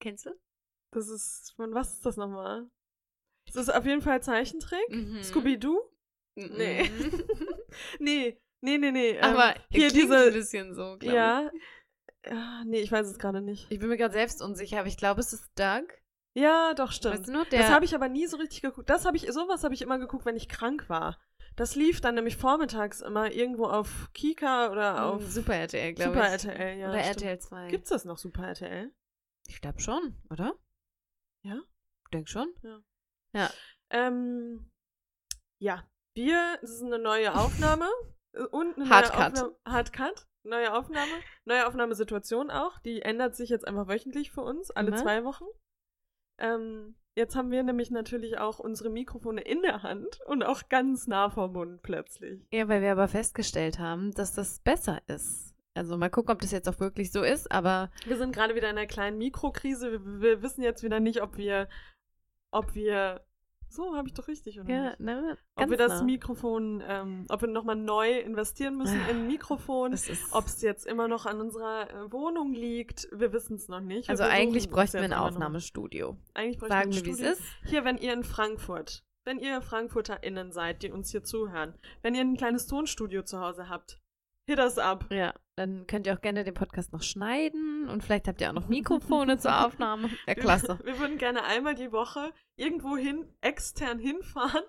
[0.00, 0.30] Kennst du?
[0.92, 2.68] Das ist, von was ist das nochmal?
[3.46, 4.88] Das ist auf jeden Fall Zeichentrick.
[4.88, 5.22] Mhm.
[5.22, 5.80] Scooby-Doo?
[6.34, 6.90] Nee.
[8.00, 9.10] nee, nee, nee, nee.
[9.10, 10.26] ähm, Aber hier diese.
[10.26, 11.50] ein bisschen so, glaub ja.
[12.26, 12.64] ja.
[12.64, 13.66] Nee, ich weiß es gerade nicht.
[13.66, 13.72] Ich.
[13.72, 15.86] ich bin mir gerade selbst unsicher, aber ich glaube, es ist Doug.
[16.34, 17.18] Ja, doch, stimmt.
[17.18, 18.88] Weißt du noch, das habe ich aber nie so richtig geguckt.
[18.88, 21.18] Das habe ich, sowas habe ich immer geguckt, wenn ich krank war.
[21.56, 26.26] Das lief dann nämlich vormittags immer irgendwo auf Kika oder auf Super RTL, glaube Super
[26.26, 26.32] ich.
[26.44, 26.88] RTL, ja.
[26.88, 27.22] Oder stimmt.
[27.22, 27.68] RTL 2.
[27.68, 28.92] Gibt's das noch, Super RTL?
[29.48, 30.54] Ich glaube schon, oder?
[31.44, 31.60] Ja?
[32.04, 32.52] Ich denke schon.
[33.90, 34.70] Ähm,
[35.60, 37.88] ja, wir, das ist eine neue Aufnahme
[38.32, 39.18] äh, und eine Hardcut.
[39.18, 39.56] neue Aufnahme.
[39.66, 40.26] Hardcut.
[40.42, 41.12] Neue Aufnahme.
[41.44, 42.78] Neue Aufnahmesituation auch.
[42.78, 44.96] Die ändert sich jetzt einfach wöchentlich für uns, alle Immer.
[44.96, 45.44] zwei Wochen.
[46.38, 51.06] Ähm, jetzt haben wir nämlich natürlich auch unsere Mikrofone in der Hand und auch ganz
[51.06, 52.40] nah vom Mund plötzlich.
[52.52, 55.54] Ja, weil wir aber festgestellt haben, dass das besser ist.
[55.74, 58.70] Also mal gucken, ob das jetzt auch wirklich so ist, aber Wir sind gerade wieder
[58.70, 59.92] in einer kleinen Mikrokrise.
[59.92, 61.68] Wir, wir wissen jetzt wieder nicht, ob wir,
[62.50, 63.24] ob wir,
[63.70, 65.00] so habe ich doch richtig, oder ja, nicht?
[65.00, 66.02] ne, Ob wir das nah.
[66.04, 69.96] Mikrofon, ähm, ob wir nochmal neu investieren müssen in ein Mikrofon,
[70.32, 74.08] ob es jetzt immer noch an unserer äh, Wohnung liegt, wir wissen es noch nicht.
[74.08, 75.12] Wir also eigentlich bräuchten wir ein.
[75.12, 76.16] Aufnahmestudio.
[76.34, 77.42] Eigentlich bräuchten Sagen wir ein wie es ist.
[77.64, 82.22] Hier, wenn ihr in Frankfurt, wenn ihr FrankfurterInnen seid, die uns hier zuhören, wenn ihr
[82.22, 83.99] ein kleines Tonstudio zu Hause habt,
[84.50, 85.06] hit das ab.
[85.10, 88.54] Ja, dann könnt ihr auch gerne den Podcast noch schneiden und vielleicht habt ihr auch
[88.54, 90.10] noch Mikrofone zur Aufnahme.
[90.26, 90.78] Ja, klasse.
[90.82, 94.62] Wir, wir würden gerne einmal die Woche irgendwo hin, extern hinfahren.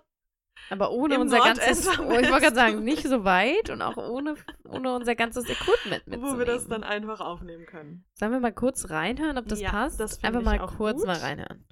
[0.70, 4.36] Aber ohne unser ganzes, oh, ich wollte gerade sagen, nicht so weit und auch ohne,
[4.64, 6.36] ohne unser ganzes Equipment mitzunehmen.
[6.36, 8.06] Wo wir das dann einfach aufnehmen können.
[8.14, 10.00] Sollen wir mal kurz reinhören, ob das Ja, passt?
[10.00, 11.08] das Einfach mal kurz gut.
[11.08, 11.66] mal reinhören.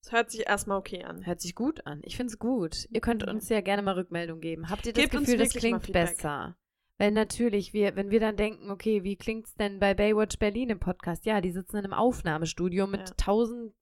[0.00, 1.26] Es hört sich erstmal okay an.
[1.26, 2.00] Hört sich gut an.
[2.04, 2.86] Ich finde es gut.
[2.90, 3.30] Ihr könnt Ja.
[3.30, 4.70] uns ja gerne mal Rückmeldung geben.
[4.70, 6.56] Habt ihr das Gebt Gefühl, das klingt besser?
[6.98, 10.80] Weil natürlich, wir, wenn wir dann denken, okay, wie klingt's denn bei Baywatch Berlin im
[10.80, 11.24] Podcast?
[11.26, 13.14] Ja, die sitzen in einem Aufnahmestudio mit Ja.
[13.18, 13.72] 1000,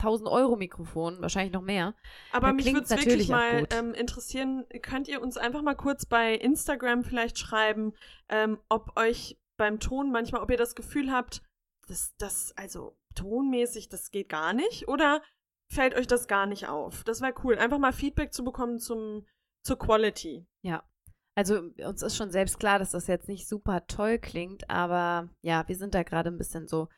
[0.00, 1.94] 1000 Euro Mikrofonen, wahrscheinlich noch mehr.
[2.32, 6.06] Aber Da mich würde es wirklich mal ähm, interessieren, könnt ihr uns einfach mal kurz
[6.06, 7.94] bei Instagram vielleicht schreiben,
[8.28, 11.42] ähm, ob euch beim Ton manchmal, ob ihr das Gefühl habt,
[11.86, 15.22] dass das, also tonmäßig, das geht gar nicht, oder
[15.72, 17.04] fällt euch das gar nicht auf?
[17.04, 19.26] Das wäre cool, einfach mal Feedback zu bekommen zum,
[19.64, 20.46] zur Quality.
[21.38, 25.62] Also uns ist schon selbst klar, dass das jetzt nicht super toll klingt, aber ja,
[25.68, 26.88] wir sind da gerade ein bisschen so,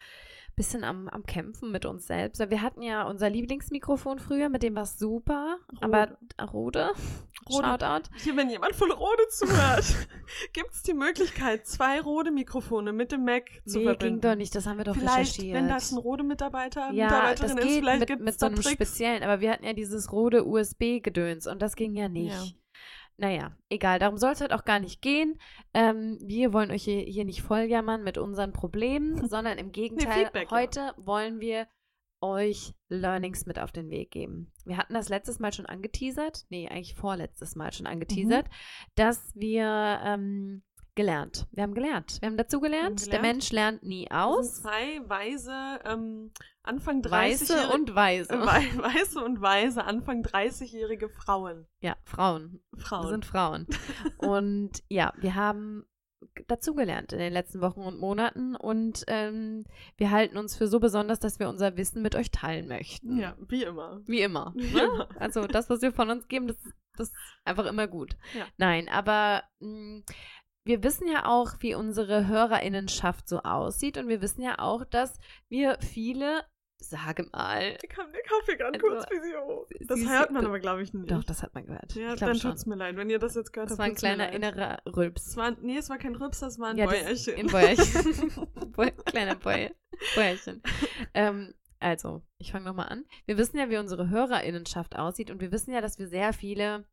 [0.56, 2.40] bisschen am, am Kämpfen mit uns selbst.
[2.48, 6.16] Wir hatten ja unser Lieblingsmikrofon früher, mit dem war es super, aber
[6.52, 6.90] Rode,
[7.50, 7.66] Rode.
[7.66, 8.08] Shoutout.
[8.16, 9.84] Hier, wenn jemand von Rode zuhört,
[10.54, 14.20] gibt es die Möglichkeit, zwei Rode-Mikrofone mit dem Mac zu Nee, verbinden.
[14.22, 15.54] ging doch nicht, das haben wir doch Vielleicht, recherchiert.
[15.54, 18.54] wenn das ein Rode-Mitarbeiter, ja, Mitarbeiterin das ist, geht vielleicht mit, gibt mit so einem
[18.56, 18.70] Tricks.
[18.70, 22.32] speziellen, aber wir hatten ja dieses Rode USB-Gedöns und das ging ja nicht.
[22.32, 22.42] Ja.
[23.20, 25.38] Naja, egal, darum soll es halt auch gar nicht gehen.
[25.74, 30.50] Ähm, wir wollen euch hier, hier nicht volljammern mit unseren Problemen, sondern im Gegenteil, ja.
[30.50, 31.68] heute wollen wir
[32.22, 34.52] euch Learnings mit auf den Weg geben.
[34.64, 38.52] Wir hatten das letztes Mal schon angeteasert, nee, eigentlich vorletztes Mal schon angeteasert, Mhm.
[38.94, 40.62] dass wir ähm,
[41.00, 41.46] gelernt.
[41.52, 42.18] Wir haben gelernt.
[42.20, 43.20] Wir haben dazu gelernt, der.
[43.22, 44.62] Mensch lernt nie Das aus.
[44.62, 46.30] zwei weise, ähm,
[46.62, 48.30] Anfang 30 Weiße und Weise.
[48.40, 51.66] Wei- weiße und weise, Anfang 30-jährige Frauen.
[51.80, 52.60] Ja, Frauen.
[52.76, 53.04] Frauen.
[53.04, 53.66] Wir sind Frauen.
[54.18, 55.84] und ja, wir haben
[56.48, 59.64] dazugelernt in den letzten Wochen und Monaten und ähm,
[59.96, 63.16] wir halten uns für so besonders, dass wir unser Wissen mit euch teilen möchten.
[63.18, 64.00] ja, wie immer.
[64.06, 64.52] Wie immer.
[64.54, 64.82] Wie Ne?
[64.82, 65.08] immer.
[65.18, 66.56] Also das, was wir von uns geben, das,
[66.96, 68.16] das ist einfach immer gut.
[68.36, 68.44] Ja.
[68.58, 70.02] Nein, aber mh,
[70.70, 75.18] wir wissen ja auch, wie unsere Hörerinnenschaft so aussieht und wir wissen ja auch, dass
[75.48, 76.44] wir viele,
[76.80, 79.66] sage mal, Der kam, der hier gerade Also, kurz Visio.
[79.88, 81.10] Das siehst hört du- man aber, glaube ich, nicht.
[81.10, 81.92] doch, das hat man gehört.
[81.96, 82.52] ja, dann schon.
[82.52, 83.80] tut's mir leid, wenn ihr das jetzt gehört Das habt.
[83.80, 85.26] war ein kleiner innerer Rülps.
[85.26, 87.34] Es war, nee, es war kein Rübs, das war ein Ja, das- Bäuerchen.
[87.36, 88.46] Ein Bäuerchen.
[88.76, 89.68] Bäu kleiner Bäu
[90.14, 90.62] Bäuerchen.
[91.14, 93.04] Ähm, also, ich fange nochmal an.
[93.26, 96.86] Wir wissen ja, wie unsere Hörerinnenschaft aussieht und wir wissen ja, dass wir sehr viele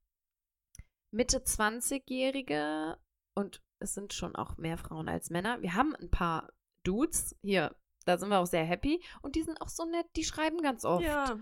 [1.14, 2.98] Mitte 20-Jährige
[3.36, 5.62] und es sind schon auch mehr Frauen als Männer.
[5.62, 6.52] Wir haben ein paar
[6.84, 7.76] Dudes hier,
[8.06, 10.86] da sind wir auch sehr happy und die sind auch so nett, die schreiben ganz
[10.86, 11.04] oft.
[11.04, 11.38] Ja,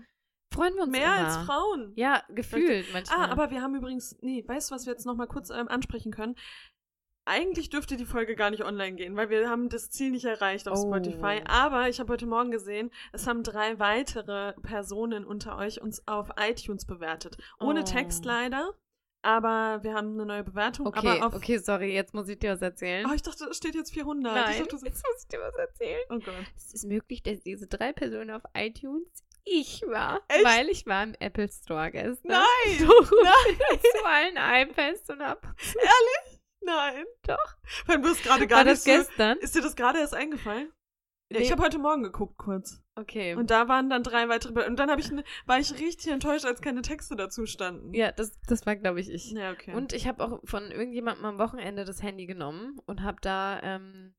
[0.52, 1.26] Freuen wir uns mehr immer.
[1.26, 1.92] als Frauen.
[1.96, 3.18] Ja, gefühlt manchmal.
[3.28, 6.12] Ah, aber wir haben übrigens, nee, weißt du, was wir jetzt nochmal kurz ähm, ansprechen
[6.12, 6.36] können?
[7.28, 10.68] Eigentlich dürfte die Folge gar nicht online gehen, weil wir haben das Ziel nicht erreicht
[10.68, 10.86] auf Oh.
[10.86, 11.42] Spotify.
[11.44, 16.30] Aber ich habe heute Morgen gesehen, es haben drei weitere Personen unter euch uns auf
[16.38, 17.36] iTunes bewertet.
[17.58, 17.84] Ohne Oh.
[17.84, 18.72] Text leider,
[19.22, 20.86] aber wir haben eine neue Bewertung.
[20.86, 23.06] okay, okay, sorry, jetzt muss ich dir was erzählen.
[23.10, 24.32] Oh, ich dachte, es steht jetzt 400.
[24.36, 26.02] Ich Nein, dachte, das jetzt muss ich dir was erzählen.
[26.10, 26.34] oh Gott.
[26.56, 29.06] Es ist möglich, dass diese drei Personen auf iTunes
[29.44, 30.44] Ich war, Echt?
[30.44, 32.30] weil ich war im Apple Store gestern.
[32.30, 32.78] Nein!
[32.86, 33.80] Doch, Nein!
[33.80, 35.42] zu allen iPads und hab.
[36.62, 37.04] Nein.
[37.26, 37.56] Doch.
[37.86, 39.38] Weil du bist gerade gar War nicht das so, gestern?
[39.38, 40.72] Ist dir das gerade erst eingefallen?
[41.28, 41.52] Ja, ich Nee.
[41.52, 42.82] habe heute Morgen geguckt kurz.
[42.94, 43.34] Okay.
[43.34, 44.68] Und da waren dann drei weitere Bilder.
[44.68, 47.92] Und dann ich, ne- war ich richtig enttäuscht, als keine Texte dazu standen.
[47.94, 49.32] ja, das, das war, glaube ich, ich.
[49.32, 49.74] Ja, okay.
[49.74, 54.14] Und ich habe auch von irgendjemandem am Wochenende das Handy genommen und habe da ähm,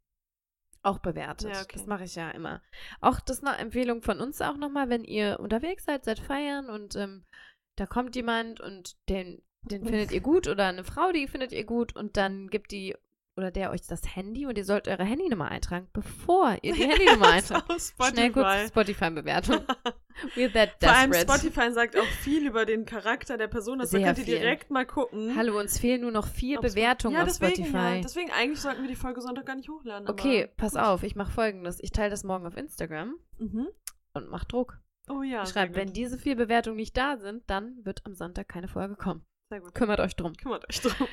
[0.84, 1.54] auch bewertet.
[1.54, 1.78] Ja, okay.
[1.78, 2.62] Das mache ich ja immer.
[3.00, 6.70] Auch das ist eine Empfehlung von uns auch nochmal, wenn ihr unterwegs seid, seid feiern
[6.70, 7.24] und ähm,
[7.78, 11.64] da kommt jemand und den, den findet ihr gut oder eine Frau, die findet ihr
[11.64, 12.96] gut und dann gibt die
[13.38, 17.30] oder der euch das Handy und ihr sollt eure Handynummer eintragen, bevor ihr die Handynummer
[17.30, 17.66] eintragt.
[18.12, 18.68] Schnell kurz Spotify.
[18.68, 19.60] Spotify-Bewertung.
[20.36, 21.40] We're that Vor allem desperate.
[21.42, 23.78] Spotify sagt auch viel über den Charakter der Person.
[23.80, 24.40] Das könnt ihr viel.
[24.40, 25.36] direkt mal gucken.
[25.38, 27.78] Hallo, uns fehlen nur noch vier Bewertungen ja, auf deswegen, Spotify.
[27.98, 30.10] Ja, deswegen eigentlich sollten wir die Folge Sonntag gar nicht hochladen.
[30.10, 30.82] Okay, pass gut.
[30.82, 31.78] auf, ich mache folgendes.
[31.84, 33.68] Ich teile das morgen auf Instagram Mhm.
[34.14, 34.80] und mach Druck.
[35.10, 35.44] Oh ja.
[35.44, 35.82] ich sehr schreibe, gut.
[35.82, 39.24] wenn diese vier Bewertungen nicht da sind, dann wird am Sonntag keine Folge kommen.
[39.50, 39.76] Sehr gut.
[39.76, 40.34] Kümmert euch drum.
[40.34, 41.08] Kümmert euch drum.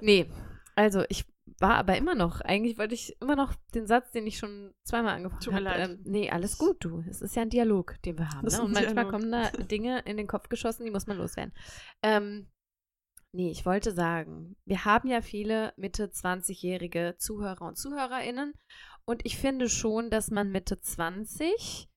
[0.00, 0.28] Nee,
[0.74, 1.24] also ich
[1.58, 5.14] war aber immer noch, eigentlich wollte ich immer noch den Satz, den ich schon zweimal
[5.14, 5.64] angefangen habe.
[5.64, 5.90] leid.
[5.90, 7.04] Ähm, nee, alles gut, du.
[7.08, 8.46] Es ist ja ein Dialog, den wir haben.
[8.46, 8.62] Ne?
[8.62, 9.10] Und manchmal Dialog.
[9.10, 11.54] kommen da Dinge in den Kopf geschossen, die muss man loswerden.
[12.02, 12.50] Ähm,
[13.32, 18.54] nee, ich wollte sagen, wir haben ja viele Mitte 20-jährige Zuhörer und ZuhörerInnen.
[19.04, 21.88] Und ich finde schon, dass man Mitte 20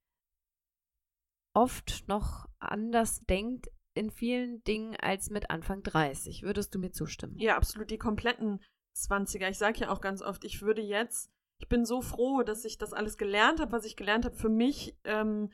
[1.55, 6.43] oft noch anders denkt in vielen Dingen als mit Anfang 30.
[6.43, 7.37] Würdest du mir zustimmen?
[7.37, 7.89] Ja, absolut.
[7.89, 8.63] Die kompletten
[8.95, 9.49] 20er.
[9.49, 12.77] Ich sage ja auch ganz oft, ich würde jetzt, ich bin so froh, dass ich
[12.77, 14.95] das alles gelernt habe, was ich gelernt habe für mich.
[15.03, 15.51] Ähm,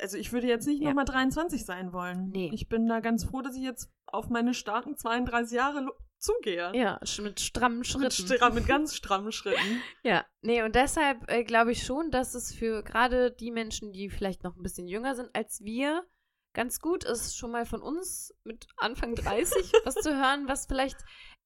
[0.00, 0.88] also ich würde jetzt nicht Ja.
[0.88, 2.30] nochmal 23 sein wollen.
[2.30, 2.50] Nee.
[2.52, 5.86] Ich bin da ganz froh, dass ich jetzt auf meine starken 32 Jahre
[6.18, 6.72] zugehe.
[6.74, 8.04] Ja, mit strammen Schritten.
[8.04, 9.82] Mit, stra mit ganz strammen Schritten.
[10.02, 14.08] Ja, nee, und deshalb äh, glaube ich schon, dass es für gerade die Menschen, die
[14.10, 16.04] vielleicht noch ein bisschen jünger sind als wir,
[16.52, 20.98] ganz gut ist, schon mal von uns mit Anfang 30 was zu hören, was vielleicht,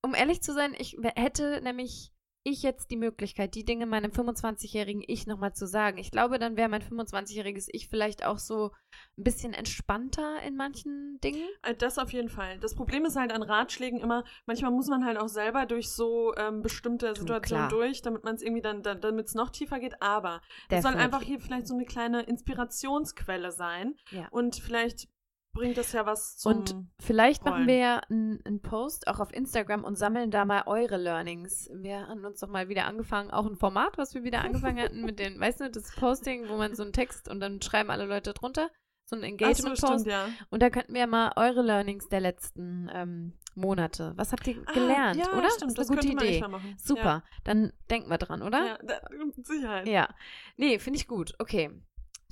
[0.05, 2.13] um ehrlich zu sein, ich hätte nämlich
[2.47, 5.97] ich jetzt die Möglichkeit, die Dinge meinem 25-jährigen Ich nochmal zu sagen.
[5.97, 8.73] Ich glaube, dann wäre mein 25-jähriges Ich vielleicht auch so
[9.17, 11.49] ein bisschen entspannter in manchen Dingen.
[11.63, 12.59] Äh, Das auf jeden Fall.
[12.59, 16.35] Das Problem ist halt an Ratschlägen immer, manchmal muss man halt auch selber durch so
[16.37, 20.03] ähm, bestimmte Situationen durch, damit man es irgendwie dann, da, damit es noch tiefer geht.
[20.03, 23.95] Aber das soll einfach hier vielleicht so eine kleine Inspirationsquelle sein.
[24.11, 24.29] Ja.
[24.31, 25.09] Und vielleicht
[25.55, 26.53] bringt das ja was zum.
[26.59, 27.69] Und vielleicht machen Rollen.
[27.69, 31.71] wir ja einen Post auch auf Instagram und sammeln da mal eure Learnings.
[31.73, 35.03] Wir haben uns doch mal wieder angefangen, auch ein Format, was wir wieder angefangen hatten
[35.05, 38.05] mit den, weißt du, das Posting, wo man so einen Text und dann schreiben alle
[38.05, 38.69] Leute drunter.
[39.07, 39.79] So ein so, Engagement-Post.
[39.87, 40.29] stimmt, ja.
[40.51, 44.15] Und da könnten wir ja mal eure Learnings der letzten ähm, Monate.
[44.17, 45.51] Was habt ihr Ah, gelernt, ja, oder?
[45.51, 46.49] Stimmt, ist das eine gute könnte man echt Idee.
[46.49, 46.75] machen.
[46.83, 47.23] Super.
[47.45, 48.67] Dann denken wir dran, Ja, oder?
[48.67, 48.95] ja da,
[49.43, 49.87] Sicherheit.
[49.87, 50.09] Ja.
[50.57, 51.35] Nee, finde ich gut.
[51.39, 51.71] Okay.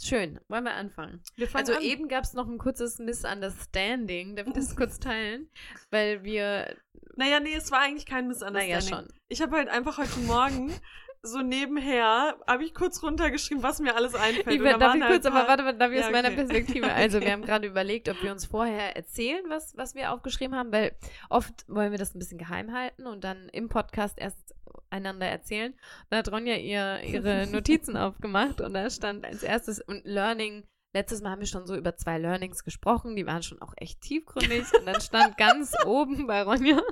[0.03, 0.41] Schön.
[0.49, 1.23] Wollen wir anfangen?
[1.37, 1.83] Wir Also an.
[1.83, 4.37] eben gab es noch ein kurzes Misunderstanding.
[4.37, 5.49] Darf ich das kurz teilen?
[5.91, 6.77] Weil wir,
[7.17, 8.91] Naja, nee, es war eigentlich kein Misunderstanding.
[8.91, 9.09] naja, schon.
[9.29, 10.73] Ich habe halt einfach heute Morgen
[11.25, 14.61] so nebenher, habe ich kurz runtergeschrieben, was mir alles einfällt.
[14.61, 16.37] Ich, darf ich halt kurz, aber paar- warte, warte, darf ich Ja, aus meiner okay.
[16.39, 16.87] Perspektive.
[16.93, 17.27] Also, Okay.
[17.27, 20.97] wir haben gerade überlegt, ob wir uns vorher erzählen, was, was wir aufgeschrieben haben, weil
[21.31, 24.53] oft wollen wir das ein bisschen geheim halten und dann im Podcast erst
[24.93, 25.75] einander erzählen.
[26.11, 30.65] Da hat Ronja ihr, ihre Notizen aufgemacht und da stand als erstes und Learning.
[30.95, 34.03] Letztes Mal haben wir schon so über zwei Learnings gesprochen, die waren schon auch echt
[34.03, 34.65] tiefgründig.
[34.79, 36.83] Und dann stand ganz oben bei Ronja,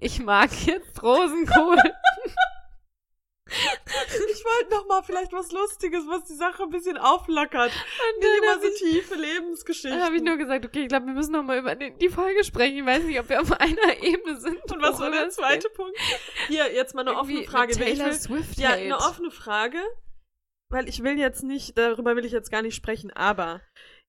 [0.00, 1.78] ich mag jetzt Rosenkohl.
[3.48, 7.70] Ich wollte noch mal vielleicht was Lustiges, was die Sache ein bisschen auflockert.
[7.70, 9.92] Und Nicht immer so tiefe Lebensgeschichten.
[9.92, 12.42] Dann habe ich nur gesagt, okay, ich glaube, wir müssen noch mal über die, Folge
[12.42, 12.78] sprechen.
[12.78, 14.60] Ich weiß nicht, ob wir auf einer Ebene sind.
[14.72, 15.96] Und was war der zweite Punkt?
[16.48, 17.74] Hier, jetzt mal eine Irgendwie offene Frage.
[17.74, 18.80] Taylor will, Swift ja, Hate.
[18.80, 19.78] eine offene Frage,
[20.68, 23.60] weil ich will jetzt nicht, darüber will ich jetzt gar nicht sprechen, aber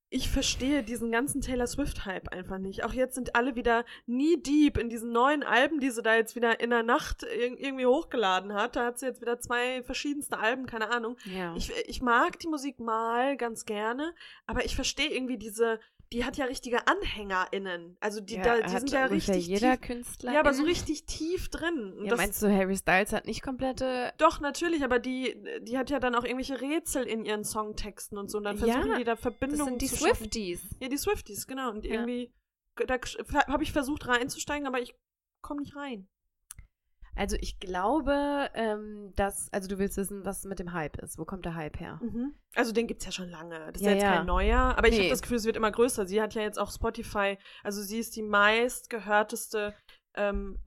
[0.09, 2.83] ich verstehe diesen ganzen Taylor Swift-Hype einfach nicht.
[2.85, 6.35] Auch jetzt sind alle wieder nie deep in diesen neuen Alben, die sie da jetzt
[6.35, 8.77] wieder in der Nacht ir- irgendwie hochgeladen hat.
[8.77, 11.17] Da hat sie jetzt wieder zwei verschiedenste Alben, keine Ahnung.
[11.25, 11.53] Ja.
[11.57, 14.13] Ich, ich mag die Musik mal ganz gerne,
[14.45, 15.79] aber ich verstehe irgendwie diese,
[16.13, 17.97] die hat ja richtige AnhängerInnen.
[17.99, 19.81] Also die, ja, da, die hat sind ja richtig jeder tief.
[19.87, 20.33] Künstler.
[20.33, 21.93] Ja, aber so richtig tief drin.
[21.97, 24.13] Und Ja, das- meinst du, Harry Styles hat nicht komplette.
[24.17, 28.29] doch, natürlich, aber die, die hat ja dann auch irgendwelche Rätsel in ihren Songtexten und
[28.31, 28.37] so.
[28.37, 30.15] Und dann Ja, versuchen die da Das Verbindungen sind die zu schaffen.
[30.15, 30.61] Swifties.
[30.79, 31.71] Ja, die Swifties, genau.
[31.71, 31.91] Und Ja.
[31.93, 32.31] irgendwie,
[32.75, 32.97] da
[33.47, 34.95] habe ich versucht reinzusteigen, aber ich
[35.41, 36.07] komme nicht rein.
[37.17, 41.17] Also ich glaube, ähm, dass, also du willst wissen, was mit dem Hype ist.
[41.17, 42.00] Wo kommt der Hype her?
[42.55, 43.57] Also den gibt's ja schon lange.
[43.71, 44.15] Das ist Ja, jetzt ja.
[44.17, 45.00] kein neuer, aber ich Nee.
[45.01, 46.05] habe das Gefühl, es wird immer größer.
[46.05, 49.74] Sie hat ja jetzt auch Spotify, also sie ist die meistgehörteste,
[50.15, 50.59] ähm,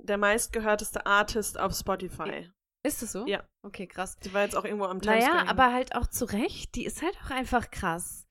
[0.00, 2.50] der meistgehörteste Artist auf Spotify.
[2.86, 3.26] Ist es so?
[3.26, 3.42] Ja.
[3.66, 4.16] Okay, krass.
[4.20, 6.74] Sie war jetzt auch irgendwo am Times Naja, aber halt auch zu Recht.
[6.76, 8.24] Die ist halt auch einfach krass.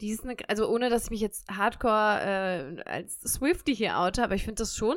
[0.00, 2.20] Die ist eine, also ohne dass ich mich jetzt hardcore
[2.76, 4.96] äh, als Swifty hier oute, aber ich finde das schon,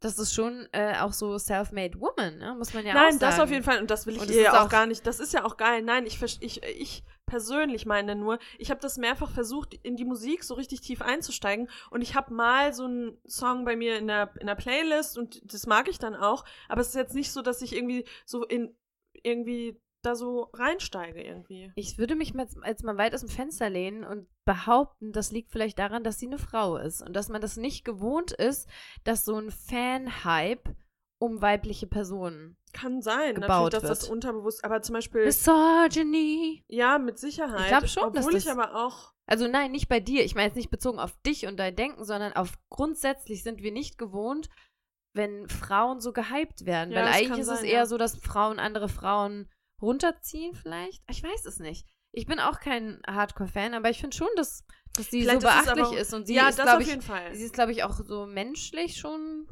[0.00, 2.54] das ist schon äh, auch so self-made woman, ne?
[2.56, 3.20] muss man ja Nein, auch sagen.
[3.20, 3.80] das auf jeden Fall.
[3.80, 5.06] Und das will ich Und ihr es ja auch, auch- gar nicht.
[5.06, 5.82] Das ist ja auch geil.
[5.82, 10.44] Nein, ich, ich, ich persönlich meine nur, ich habe das mehrfach versucht, in die Musik
[10.44, 11.68] so richtig tief einzusteigen.
[11.90, 15.40] Und ich habe mal so einen Song bei mir in der, in der Playlist und
[15.52, 16.44] das mag ich dann auch.
[16.68, 18.74] Aber es ist jetzt nicht so, dass ich irgendwie so in
[19.24, 21.72] irgendwie da so reinsteige irgendwie.
[21.74, 25.78] Ich würde mich jetzt mal weit aus dem Fenster lehnen und behaupten, das liegt vielleicht
[25.78, 28.68] daran, dass sie eine Frau ist und dass man das nicht gewohnt ist,
[29.04, 30.68] dass so ein Fan-Hype
[31.20, 32.56] um weibliche Personen.
[32.72, 34.12] Kann sein, Gebaut natürlich, dass das wird.
[34.12, 36.64] unterbewusst, aber zum Beispiel, Misogyny.
[36.68, 37.60] ja, mit Sicherheit.
[37.62, 40.24] Ich glaub schon, Obwohl ich das- aber auch, Also nein, nicht bei dir.
[40.24, 43.72] Ich meine jetzt nicht bezogen auf dich und dein Denken, sondern auf grundsätzlich sind wir
[43.72, 44.48] nicht gewohnt,
[45.14, 46.92] wenn Frauen so gehypt werden.
[46.92, 47.86] Ja, Weil das eigentlich ist es sein, eher ja.
[47.86, 49.48] so, dass Frauen andere Frauen
[49.80, 51.02] runterziehen vielleicht.
[51.10, 51.86] Ich weiß es nicht.
[52.12, 54.64] Ich bin auch kein Hardcore-Fan, aber ich finde schon, dass,
[54.96, 56.14] dass sie so Vielleicht ist es beachtlich aber- ist.
[56.14, 57.34] Und sie ja, ist, glaube auf ich, jeden Fall.
[57.34, 59.46] sie ist, glaube ich, auch so menschlich schon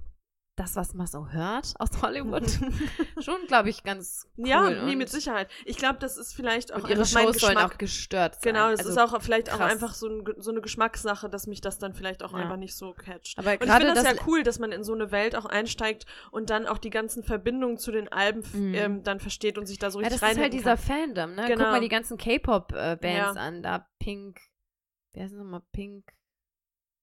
[0.56, 2.44] das, was man so hört aus Hollywood.
[3.22, 4.48] schon, glaube ich, ganz cool.
[4.48, 5.50] Ja, nee, mit Sicherheit.
[5.66, 7.72] Ich glaube, das ist vielleicht auch Und ihre einfach mein Shows sollen Geschmack.
[7.74, 8.54] auch gestört sein.
[8.54, 9.70] Genau, das Also, ist auch vielleicht auch krass.
[9.72, 12.38] einfach so, ein, so eine Geschmackssache, dass mich das dann vielleicht auch Ja.
[12.38, 13.38] einfach nicht so catcht.
[13.38, 15.44] Aber Und ich finde das, das ja cool, dass man in so eine Welt auch
[15.44, 18.74] einsteigt und dann auch die ganzen Verbindungen zu den Alben Mhm.
[18.74, 20.78] ähm, dann versteht und sich da so Ja, richtig das ist halt dieser kann.
[21.14, 21.46] Fandom, ne?
[21.48, 21.64] Genau.
[21.64, 23.32] Guck mal die ganzen K-Pop-Bands Ja.
[23.32, 23.62] an.
[23.62, 24.40] Da Pink,
[25.12, 25.62] wie heißt es nochmal?
[25.72, 26.12] Pink,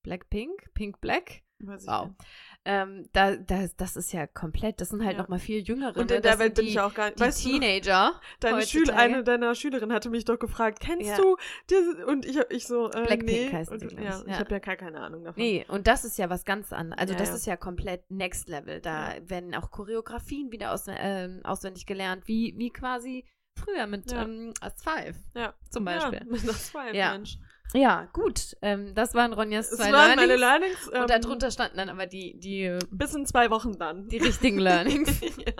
[0.04, 0.74] Black Pink?
[0.74, 1.44] Pink Black?
[1.60, 2.08] Weiß ich Wow.
[2.08, 2.18] nicht.
[2.66, 5.22] Ähm, da, da, das ist ja komplett, das sind halt Ja.
[5.22, 5.98] noch mal viel jüngere.
[5.98, 6.16] Und ne?
[6.16, 7.20] in der Welt bin die, ich auch gar nicht.
[7.20, 8.22] die Weißt du, Teenager.
[8.40, 11.18] deine Schül eine deiner Schülerinnen hatte mich doch gefragt, kennst Ja.
[11.18, 11.36] du
[11.70, 12.06] diese?
[12.06, 13.52] Und ich, ich so, äh, Blackpink nee.
[13.52, 14.40] heißen und, sie, glaub ja, ich.
[14.40, 15.44] habe ja gar keine Ahnung davon.
[15.44, 17.02] Nee, und das ist ja was ganz anderes.
[17.02, 18.80] Also das ist ja komplett Next Level.
[18.80, 24.24] Da werden auch Choreografien wieder aus, ähm, auswendig gelernt, wie, wie quasi früher mit Ja.
[24.24, 25.54] ähm, As5 Ja.
[25.70, 26.22] zum Beispiel.
[26.32, 27.12] Ja, das war Ja.
[27.12, 27.38] Mensch.
[27.74, 28.56] Ja, gut.
[28.62, 30.86] Ähm, das waren Ronjas Das zwei waren meine Learnings.
[30.86, 30.90] Learnings.
[30.94, 34.08] Ähm, Und darunter standen dann aber die, die, Bis in zwei Wochen dann.
[34.10, 35.22] die richtigen Learnings.
[35.38, 35.54] ja.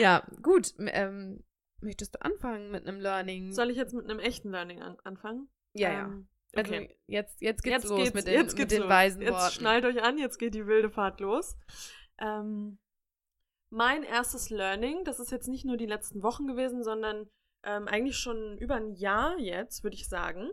[0.00, 0.74] ja, gut.
[0.78, 1.44] Ähm,
[1.80, 3.52] möchtest du anfangen mit einem Learning?
[3.52, 5.48] Soll ich jetzt mit einem echten Learning an anfangen?
[5.74, 6.04] ja, ja.
[6.06, 6.96] Ähm, Also okay.
[7.06, 8.88] jetzt, jetzt geht's jetzt los geht's, mit den, jetzt mit den los.
[8.88, 9.52] weisen Jetzt Worten.
[9.54, 11.56] schnallt euch an, jetzt geht die wilde Fahrt los.
[12.18, 12.78] Ähm,
[13.70, 17.28] mein erstes Learning, das ist jetzt nicht nur die letzten Wochen gewesen, sondern
[17.62, 20.48] ähm, eigentlich schon über ein Jahr jetzt, würde ich sagen.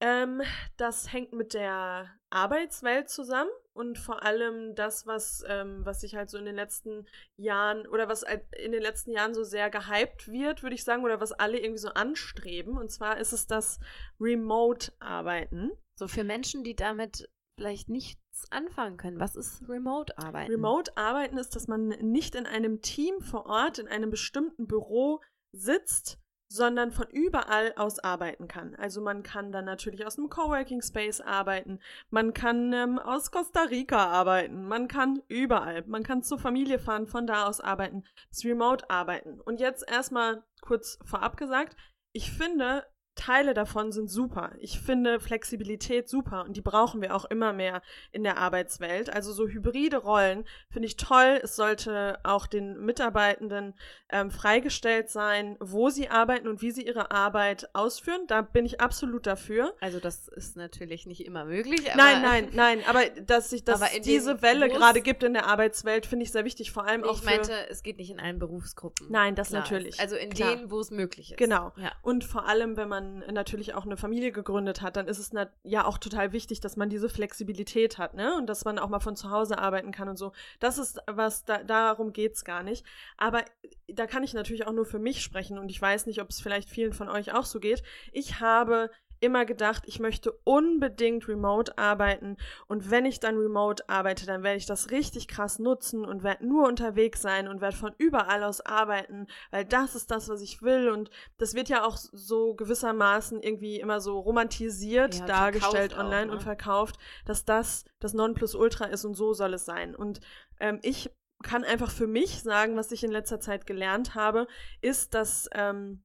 [0.00, 0.42] Ähm,
[0.76, 6.28] das hängt mit der Arbeitswelt zusammen und vor allem das, was, ähm, was sich halt
[6.28, 10.28] so in den letzten Jahren oder was halt in den letzten Jahren so sehr gehypt
[10.28, 12.76] wird, würde ich sagen, oder was alle irgendwie so anstreben.
[12.76, 13.78] Und zwar ist es das
[14.20, 15.72] Remote-Arbeiten.
[15.98, 19.18] So für Menschen, die damit vielleicht nichts anfangen können.
[19.18, 20.52] Was ist Remote-Arbeiten?
[20.52, 25.22] Remote-Arbeiten ist, dass man nicht in einem Team vor Ort, in einem bestimmten Büro
[25.52, 28.74] sitzt, sondern von überall aus arbeiten kann.
[28.76, 33.62] Also man kann dann natürlich aus einem Coworking Space arbeiten, man kann ähm, aus Costa
[33.62, 38.44] Rica arbeiten, man kann überall, man kann zur Familie fahren, von da aus arbeiten, das
[38.44, 39.40] Remote-Arbeiten.
[39.40, 41.76] Und jetzt erstmal kurz vorab gesagt,
[42.12, 44.52] ich finde, Teile davon sind super.
[44.58, 47.82] Ich finde Flexibilität super und die brauchen wir auch immer mehr
[48.12, 49.10] in der Arbeitswelt.
[49.10, 51.40] Also so hybride Rollen finde ich toll.
[51.42, 53.74] Es sollte auch den Mitarbeitenden
[54.10, 58.20] ähm, freigestellt sein, wo sie arbeiten und wie sie ihre Arbeit ausführen.
[58.28, 59.74] Da bin ich absolut dafür.
[59.80, 61.80] Also das ist natürlich nicht immer möglich.
[61.96, 66.24] Nein, nein, nein, aber dass sich dass diese Welle gerade gibt in der Arbeitswelt, finde
[66.24, 69.06] ich sehr wichtig, vor allem auch Ich meinte, es geht nicht in allen Berufsgruppen.
[69.10, 69.94] Nein, das Klar natürlich.
[69.94, 70.00] Ist.
[70.00, 70.56] Also in Klar.
[70.56, 71.38] denen, wo es möglich ist.
[71.38, 71.72] Genau.
[71.76, 71.92] Ja.
[72.02, 75.30] Und vor allem, wenn man natürlich auch eine Familie gegründet hat, dann ist es
[75.62, 78.36] ja auch total wichtig, dass man diese Flexibilität hat, ne?
[78.36, 80.32] Und dass man auch mal von zu Hause arbeiten kann und so.
[80.60, 82.84] Das ist was, da, darum geht's gar nicht.
[83.16, 83.44] Aber
[83.88, 86.40] da kann ich natürlich auch nur für mich sprechen und ich weiß nicht, ob es
[86.40, 87.82] vielleicht vielen von euch auch so geht.
[88.12, 94.26] Ich habe immer gedacht, ich möchte unbedingt remote arbeiten und wenn ich dann remote arbeite,
[94.26, 97.94] dann werde ich das richtig krass nutzen und werde nur unterwegs sein und werde von
[97.98, 101.96] überall aus arbeiten, weil das ist das, was ich will und das wird ja auch
[101.96, 106.32] so gewissermaßen irgendwie immer so romantisiert Ja, dargestellt verkauft auch, online ne?
[106.32, 109.94] und verkauft, dass das das Nonplusultra ist und so soll es sein.
[109.94, 110.20] Und
[110.60, 111.10] ähm, ich
[111.42, 114.46] kann einfach für mich sagen, was ich in letzter Zeit gelernt habe,
[114.80, 116.02] ist, dass ähm,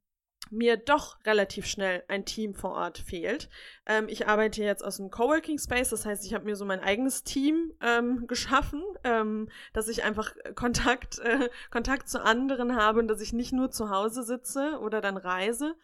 [0.51, 3.49] mir doch relativ schnell ein Team vor Ort fehlt.
[3.85, 6.81] Ähm, ich arbeite jetzt aus einem Coworking Space, das heißt, ich habe mir so mein
[6.81, 13.07] eigenes Team ähm, geschaffen, ähm, dass ich einfach Kontakt, äh, Kontakt zu anderen habe und
[13.07, 15.75] dass ich nicht nur zu Hause sitze oder dann reise.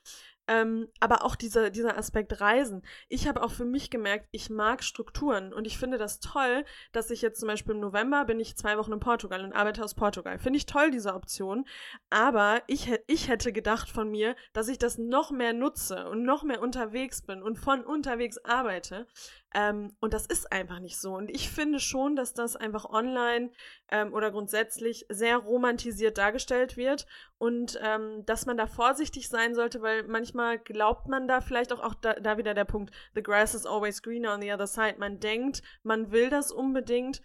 [0.48, 2.84] Ähm, aber auch dieser, dieser Aspekt Reisen.
[3.10, 7.12] Ich habe auch für mich gemerkt, ich mag Strukturen und ich finde das toll, dass
[7.12, 9.96] ich jetzt zum Beispiel im November bin ich zwei Wochen in Portugal und arbeite aus
[9.96, 10.40] Portugal.
[10.40, 11.66] Finde ich toll, diese Option.
[12.10, 16.44] Aber ich, ich hätte gedacht von mir, dass ich das noch mehr nutze und noch
[16.44, 19.08] mehr unterwegs bin und von unterwegs arbeite.
[19.54, 21.16] Ähm, und das ist einfach nicht so.
[21.16, 23.52] Und ich finde schon, dass das einfach online
[23.90, 27.06] ähm, oder grundsätzlich sehr romantisiert dargestellt wird
[27.38, 31.80] und ähm, dass man da vorsichtig sein sollte, weil manchmal glaubt man da vielleicht auch,
[31.80, 34.96] auch da, da wieder der Punkt, the grass is always greener on the other side.
[34.98, 37.22] Man denkt, man will das unbedingt,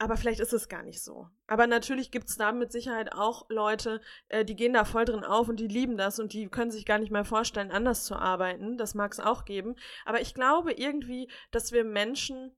[0.00, 1.28] aber vielleicht ist es gar nicht so.
[1.46, 5.24] Aber natürlich gibt es da mit Sicherheit auch Leute, äh, die gehen da voll drin
[5.24, 8.16] auf und die lieben das und die können sich gar nicht mehr vorstellen, anders zu
[8.16, 8.78] arbeiten.
[8.78, 9.76] Das mag es auch geben.
[10.06, 12.56] Aber ich glaube irgendwie, dass wir Menschen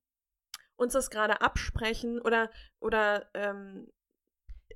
[0.76, 3.88] uns das gerade absprechen oder, oder ähm,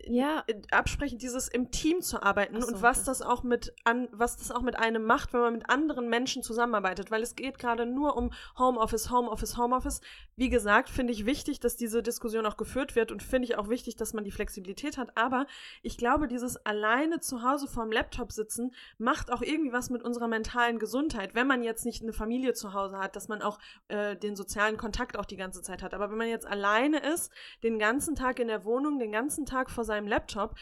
[0.05, 0.45] ja.
[0.71, 4.37] absprechen, dieses im Team zu arbeiten So, und was das- das auch mit an, was
[4.37, 7.87] das auch mit einem macht, wenn man mit anderen Menschen zusammenarbeitet, weil es geht gerade
[7.87, 10.01] nur um Homeoffice, Homeoffice, Homeoffice.
[10.37, 13.69] Wie gesagt, finde ich wichtig, dass diese Diskussion auch geführt wird und finde ich auch
[13.69, 15.47] wichtig, dass man die Flexibilität hat, aber
[15.83, 20.29] ich glaube, dieses alleine zu Hause vorm Laptop sitzen macht auch irgendwie was mit unserer
[20.29, 24.17] mentalen Gesundheit, wenn man jetzt nicht eine Familie zu Hause hat, dass man auch äh,
[24.17, 27.79] den sozialen Kontakt auch die ganze Zeit hat, aber wenn man jetzt alleine ist, den
[27.79, 30.55] ganzen Tag in der Wohnung, den ganzen Tag vor seinem Laptop,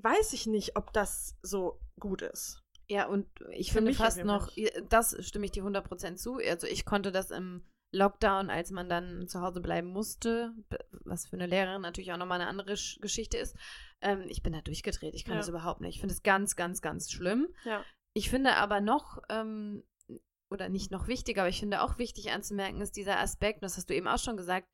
[0.00, 2.62] weiß ich nicht, ob das so gut ist.
[2.88, 4.50] Ja, und ich Für finde fast noch,
[4.90, 6.34] das stimme ich dir 100% zu.
[6.36, 10.52] Also ich konnte das im Lockdown, als man dann zu Hause bleiben musste,
[11.04, 13.56] was für eine Lehrerin natürlich auch nochmal eine andere Sch- Geschichte ist,
[14.00, 15.14] ähm, ich bin da durchgedreht.
[15.14, 15.40] Ich kann Ja.
[15.40, 15.94] das überhaupt nicht.
[15.94, 17.48] Ich finde es ganz, ganz, ganz schlimm.
[17.64, 17.84] Ja.
[18.14, 19.84] Ich finde aber noch, ähm,
[20.50, 23.88] oder nicht noch wichtiger, aber ich finde auch wichtig anzumerken, ist dieser Aspekt, das hast
[23.88, 24.68] du eben auch schon gesagt,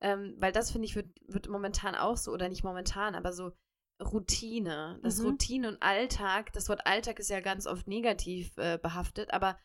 [0.00, 3.52] ähm, weil das finde ich wird, wird momentan auch so, oder nicht momentan, aber so
[4.00, 5.00] Routine.
[5.02, 5.26] Das Mhm.
[5.26, 9.58] Routine und Alltag, das Wort Alltag ist ja ganz oft negativ äh, behaftet, aber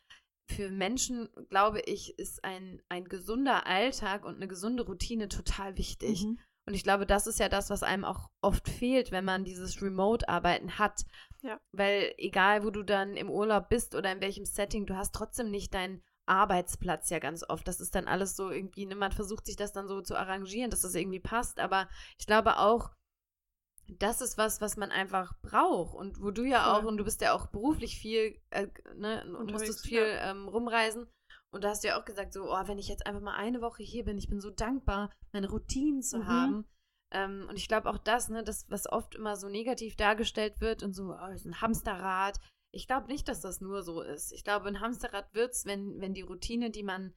[0.50, 6.24] für Menschen, glaube ich, ist ein, ein gesunder Alltag und eine gesunde Routine total wichtig.
[6.24, 6.38] Mhm.
[6.66, 9.82] Und ich glaube, das ist ja das, was einem auch oft fehlt, wenn man dieses
[9.82, 11.04] Remote-Arbeiten hat.
[11.42, 11.60] Ja.
[11.72, 15.50] Weil egal, wo du dann im Urlaub bist oder in welchem Setting, du hast trotzdem
[15.50, 17.66] nicht deinen Arbeitsplatz ja ganz oft.
[17.68, 20.70] Das ist dann alles so irgendwie, ne, man versucht sich das dann so zu arrangieren,
[20.70, 21.60] dass das irgendwie passt.
[21.60, 21.88] Aber
[22.18, 22.90] ich glaube auch,
[23.98, 25.94] das ist was, was man einfach braucht.
[25.94, 29.52] Und wo du ja auch, und du bist ja auch beruflich viel, äh, ne, und
[29.52, 31.06] musstest viel ähm, rumreisen.
[31.50, 33.60] Und da hast du ja auch gesagt, so, oh, wenn ich jetzt einfach mal eine
[33.60, 36.26] Woche hier bin, ich bin so dankbar, meine Routinen zu Mhm.
[36.26, 36.64] haben.
[37.12, 40.82] Ähm, und ich glaube auch das, ne, das, was oft immer so negativ dargestellt wird
[40.82, 42.40] und so, oh, ist ein Hamsterrad.
[42.74, 44.32] Ich glaube nicht, dass das nur so ist.
[44.32, 47.14] Ich glaube, ein Hamsterrad wird's, wenn, wenn die Routine, die man,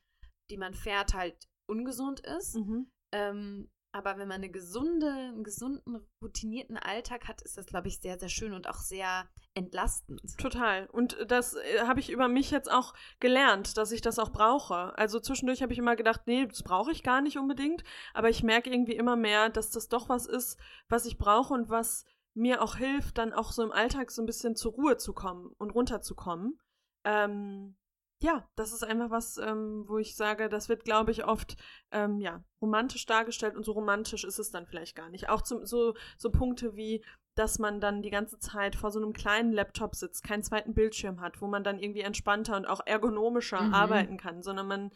[0.49, 2.55] die man fährt, halt ungesund ist.
[2.55, 2.91] Mhm.
[3.11, 7.99] Ähm, aber wenn man eine gesunde, einen gesunden, routinierten Alltag hat, ist das, glaube ich,
[7.99, 10.21] sehr, sehr schön und auch sehr entlastend.
[10.37, 10.87] Total.
[10.91, 14.95] Und das äh, habe ich über mich jetzt auch gelernt, dass ich das auch brauche.
[14.97, 17.83] Also zwischendurch habe ich immer gedacht, nee, das brauche ich gar nicht unbedingt.
[18.13, 21.69] Aber ich merke irgendwie immer mehr, dass das doch was ist, was ich brauche und
[21.69, 22.05] was
[22.37, 25.51] mir auch hilft, dann auch so im Alltag so ein bisschen zur Ruhe zu kommen
[25.57, 26.59] und runterzukommen.
[27.03, 27.75] Ähm,
[28.19, 31.55] ja, das ist einfach was, ähm, wo ich sage, das wird, glaube ich, oft
[31.91, 35.29] ähm, ja, romantisch dargestellt und so romantisch ist es dann vielleicht gar nicht.
[35.29, 37.03] Auch zum, so, so Punkte wie,
[37.35, 41.21] dass man dann die ganze Zeit vor so einem kleinen Laptop sitzt, keinen zweiten Bildschirm
[41.21, 43.73] hat, wo man dann irgendwie entspannter und auch ergonomischer Mhm.
[43.73, 44.91] arbeiten kann, sondern man.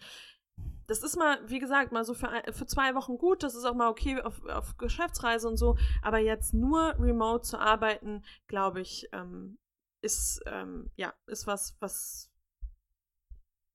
[0.88, 3.64] Das ist mal, wie gesagt, mal so für, ein- für zwei Wochen gut, das ist
[3.66, 8.82] auch mal okay auf, auf Geschäftsreise und so, aber jetzt nur remote zu arbeiten, glaube
[8.82, 9.58] ich, ähm,
[10.02, 12.30] ist, ähm, ja, ist was, was,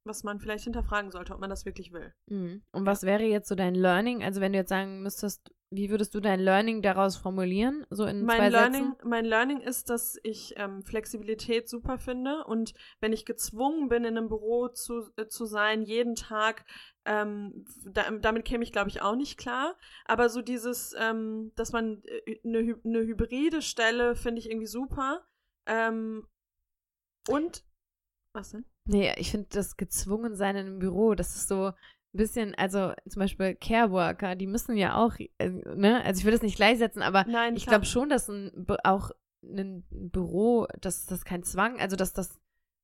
[0.04, 2.12] was man vielleicht hinterfragen sollte, ob man das wirklich will.
[2.26, 2.62] Mhm.
[2.72, 4.22] Und was wäre jetzt so dein Learning?
[4.22, 7.84] Also wenn du jetzt sagen müsstest, wie würdest du dein Learning daraus formulieren?
[7.90, 9.08] So in zwei Mein Learning, Sätzen?
[9.08, 14.16] mein Learning ist, dass ich ähm, Flexibilität super finde und wenn ich gezwungen bin, in
[14.16, 16.64] einem Büro zu, äh, zu sein, jeden Tag,
[17.04, 19.76] ähm, da, damit käme ich, glaube ich, auch nicht klar.
[20.04, 25.26] Aber so dieses, ähm, dass man äh, eine, eine hybride Stelle, finde ich irgendwie super.
[25.66, 26.26] Ähm,
[27.28, 27.64] und,
[28.32, 28.64] was denn?
[28.84, 31.72] Nee, ich finde das Gezwungensein in einem Büro, das ist so
[32.16, 36.42] bisschen, also zum Beispiel Careworker, die müssen ja auch, äh, ne, also ich will das
[36.42, 39.10] nicht gleichsetzen, aber Nein, ich glaube schon, dass ein auch
[39.42, 42.40] ein Büro, dass das kein Zwang, also dass das,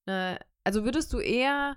[0.06, 1.76] äh, also würdest du eher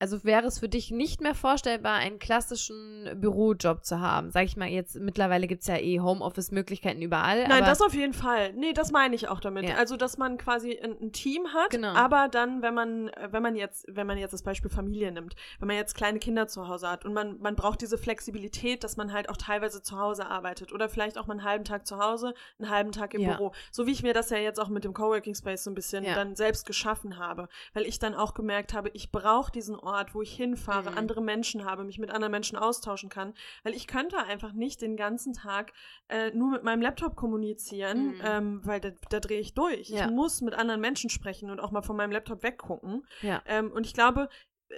[0.00, 4.30] also wäre es für dich nicht mehr vorstellbar, einen klassischen Bürojob zu haben?
[4.30, 7.46] Sag ich mal jetzt, mittlerweile gibt es ja eh Homeoffice-Möglichkeiten überall.
[7.48, 8.52] Nein, das auf jeden Fall.
[8.52, 9.68] Nee, das meine ich auch damit.
[9.68, 9.76] Ja.
[9.76, 11.94] Also, dass man quasi ein, ein Team hat, Genau.
[11.94, 15.68] aber dann, wenn man, wenn man jetzt, wenn man jetzt das Beispiel Familie nimmt, wenn
[15.68, 19.12] man jetzt kleine Kinder zu Hause hat und man, man braucht diese Flexibilität, dass man
[19.12, 22.34] halt auch teilweise zu Hause arbeitet oder vielleicht auch mal einen halben Tag zu Hause,
[22.58, 23.34] einen halben Tag im Ja.
[23.36, 23.52] Büro.
[23.70, 26.04] So wie ich mir das ja jetzt auch mit dem Coworking Space so ein bisschen
[26.04, 26.14] Ja.
[26.14, 30.22] dann selbst geschaffen habe, weil ich dann auch gemerkt habe, ich brauche diesen Ort, wo
[30.22, 30.98] ich hinfahre, Mhm.
[30.98, 34.96] andere Menschen habe, mich mit anderen Menschen austauschen kann, weil ich könnte einfach nicht den
[34.96, 35.72] ganzen Tag
[36.08, 38.20] äh, nur mit meinem Laptop kommunizieren, Mhm.
[38.24, 39.88] ähm, weil da, da drehe ich durch.
[39.88, 40.04] Ja.
[40.06, 43.06] Ich muss mit anderen Menschen sprechen und auch mal von meinem Laptop weggucken.
[43.22, 43.42] Ja.
[43.46, 44.28] Ähm, und ich glaube,
[44.68, 44.74] äh,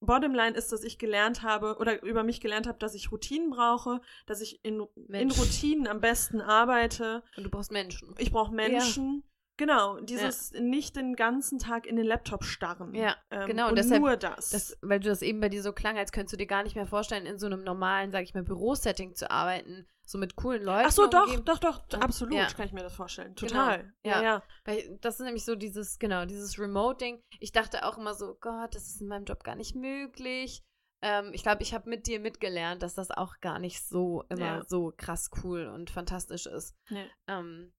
[0.00, 4.02] Bottomline ist, dass ich gelernt habe oder über mich gelernt habe, dass ich Routinen brauche,
[4.26, 5.30] dass ich in, in.
[5.30, 7.22] Routinen am besten arbeite.
[7.36, 8.14] Und du brauchst Menschen.
[8.18, 9.24] Ich brauche Menschen.
[9.58, 12.94] Genau, dieses nicht den ganzen Tag in den Laptop starren.
[12.94, 14.50] Ja, ähm, genau, Und deshalb- nur das.
[14.50, 16.76] Das, weil du das eben bei dir so klang, als könntest du dir gar nicht
[16.76, 20.62] mehr vorstellen, in so einem normalen, sag ich mal, Bürosetting zu arbeiten, so mit coolen
[20.62, 20.84] Leuten.
[20.86, 21.44] Ach so, doch, umgeben.
[21.46, 22.46] doch, doch, Und- absolut ja.
[22.48, 23.34] kann ich mir das vorstellen.
[23.34, 23.92] Genau, Total.
[24.04, 24.16] ja.
[24.16, 24.22] ja.
[24.22, 24.42] ja.
[24.66, 27.22] Weil das ist nämlich so dieses, genau, dieses Remote-Ding.
[27.40, 30.62] Ich dachte auch immer so, Gott, das ist in meinem Job gar nicht möglich.
[31.02, 34.40] Ähm, ich glaube, ich habe mit dir mitgelernt, dass das auch gar nicht so immer
[34.58, 34.64] Ja.
[34.64, 36.74] so krass cool und fantastisch ist.
[36.90, 37.06] Nee.
[37.26, 37.72] Ähm,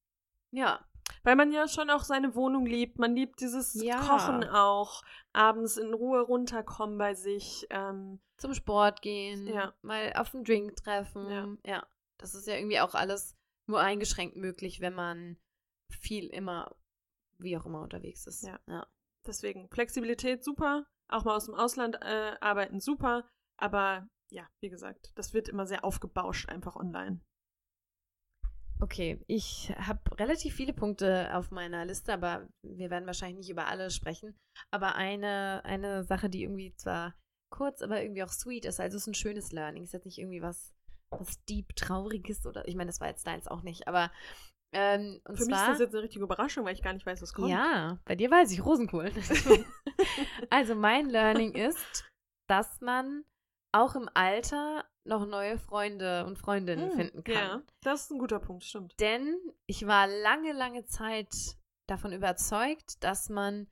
[0.50, 0.80] ja,
[1.22, 2.98] Weil man ja schon auch seine Wohnung liebt.
[2.98, 4.00] Man liebt dieses Ja.
[4.00, 5.02] Kochen auch.
[5.32, 7.66] Abends in Ruhe runterkommen bei sich.
[7.70, 9.74] Ähm, zum Sport gehen, Ja.
[9.82, 11.30] mal auf einen Drink treffen.
[11.30, 11.48] Ja.
[11.64, 11.86] ja,
[12.18, 15.36] das ist ja irgendwie auch alles nur eingeschränkt möglich, wenn man
[15.90, 16.74] viel immer,
[17.38, 18.42] wie auch immer unterwegs ist.
[18.44, 18.60] Ja.
[18.66, 18.86] ja.
[19.26, 20.86] deswegen Flexibilität super.
[21.08, 23.28] Auch mal aus dem Ausland äh, arbeiten super.
[23.56, 27.20] Aber ja, wie gesagt, das wird immer sehr aufgebauscht einfach online.
[28.80, 33.66] Okay, ich habe relativ viele Punkte auf meiner Liste, aber wir werden wahrscheinlich nicht über
[33.66, 34.38] alle sprechen.
[34.70, 37.14] Aber eine, eine Sache, die irgendwie zwar
[37.50, 39.82] kurz, aber irgendwie auch sweet ist, also es ist ein schönes Learning.
[39.82, 40.74] Ist jetzt nicht irgendwie was,
[41.10, 44.12] was deep trauriges oder ich meine, das war jetzt deins auch nicht, aber
[44.72, 47.22] ähm, Für mich ist zwar, das jetzt eine richtige Überraschung, weil ich gar nicht weiß,
[47.22, 47.48] was kommt.
[47.48, 49.10] ja, bei dir weiß ich Rosenkohl.
[50.50, 52.04] also mein Learning ist,
[52.48, 53.24] dass man
[53.72, 57.34] auch im Alter noch neue Freunde und Freundinnen Hm, finden kann.
[57.34, 58.94] Ja, das ist ein guter Punkt, stimmt.
[59.00, 61.56] Denn ich war lange, lange Zeit
[61.88, 63.66] davon überzeugt, dass man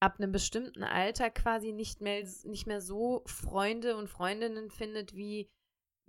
[0.00, 5.48] ab einem bestimmten Alter quasi nicht mehr, nicht mehr so Freunde und Freundinnen findet, wie,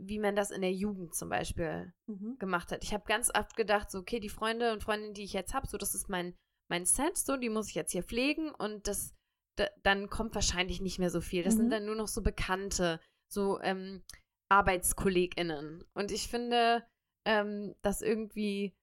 [0.02, 2.38] wie man das in der Jugend zum Beispiel Mhm.
[2.40, 2.84] gemacht hat.
[2.84, 5.68] Ich habe ganz oft gedacht, so, okay, die Freunde und Freundinnen, die ich jetzt habe,
[5.68, 6.36] so, das ist mein,
[6.70, 9.14] mein Set, so, die muss ich jetzt hier pflegen und das,
[9.58, 11.44] da, dann kommt wahrscheinlich nicht mehr so viel.
[11.44, 11.58] Das Mhm.
[11.60, 13.00] sind dann nur noch so Bekannte,
[13.34, 14.04] so ähm,
[14.50, 15.84] ArbeitskollegInnen.
[15.94, 16.86] Und ich finde
[17.26, 18.76] ähm, das irgendwie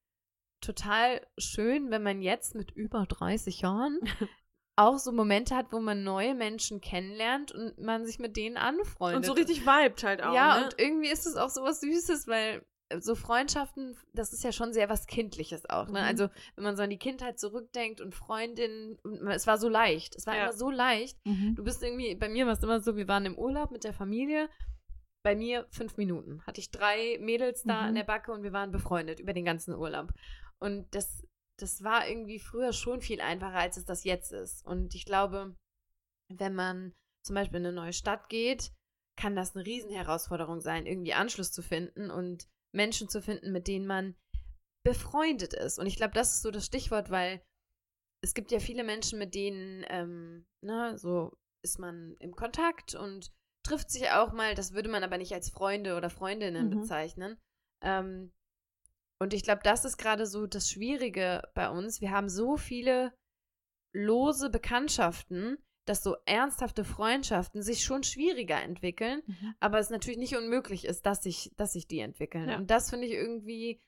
[0.60, 3.98] total schön, wenn man jetzt mit über 30 Jahren
[4.76, 9.18] auch so Momente hat, wo man neue Menschen kennenlernt und man sich mit denen anfreundet.
[9.18, 10.34] Und so richtig vibet halt auch.
[10.34, 10.64] Ja, ne?
[10.64, 12.64] und irgendwie ist es auch so was Süßes, weil
[12.98, 15.87] so Freundschaften, das ist ja schon sehr was Kindliches auch.
[15.87, 16.00] Ne?
[16.00, 16.07] Mhm.
[16.07, 18.98] Also, wenn man so an die Kindheit zurückdenkt und Freundinnen,
[19.29, 20.16] es war so leicht.
[20.16, 20.44] Es war Ja.
[20.44, 21.16] immer so leicht.
[21.24, 21.55] Mhm.
[21.55, 23.92] Du bist irgendwie, bei mir war es immer so, wir waren im Urlaub mit der
[23.92, 24.48] Familie.
[25.22, 26.42] Bei mir fünf Minuten.
[26.46, 27.88] Hatte ich drei Mädels da Mhm.
[27.90, 30.12] in der Backe und wir waren befreundet über den ganzen Urlaub.
[30.59, 31.22] Und das,
[31.59, 34.64] das war irgendwie früher schon viel einfacher, als es das jetzt ist.
[34.66, 35.55] Und ich glaube,
[36.29, 38.72] wenn man zum Beispiel in eine neue Stadt geht,
[39.16, 43.87] kann das eine Riesenherausforderung sein, irgendwie Anschluss zu finden und Menschen zu finden, mit denen
[43.87, 44.14] man
[44.85, 45.78] befreundet ist.
[45.78, 47.42] Und ich glaube, das ist so das Stichwort, weil
[48.22, 51.33] es gibt ja viele Menschen, mit denen, ähm, ne, so
[51.64, 53.30] ist man im Kontakt und
[53.66, 56.80] trifft sich auch mal, das würde man aber nicht als Freunde oder Freundinnen Mhm.
[56.80, 57.38] bezeichnen.
[57.83, 58.33] Ähm,
[59.22, 62.00] und ich glaube, das ist gerade so das Schwierige bei uns.
[62.00, 63.12] Wir haben so viele
[63.94, 69.54] lose Bekanntschaften, dass so ernsthafte Freundschaften sich schon schwieriger entwickeln, Mhm.
[69.60, 72.48] aber es natürlich nicht unmöglich ist, dass sich, dass sich die entwickeln.
[72.48, 72.56] Ja.
[72.58, 73.80] Und das finde ich irgendwie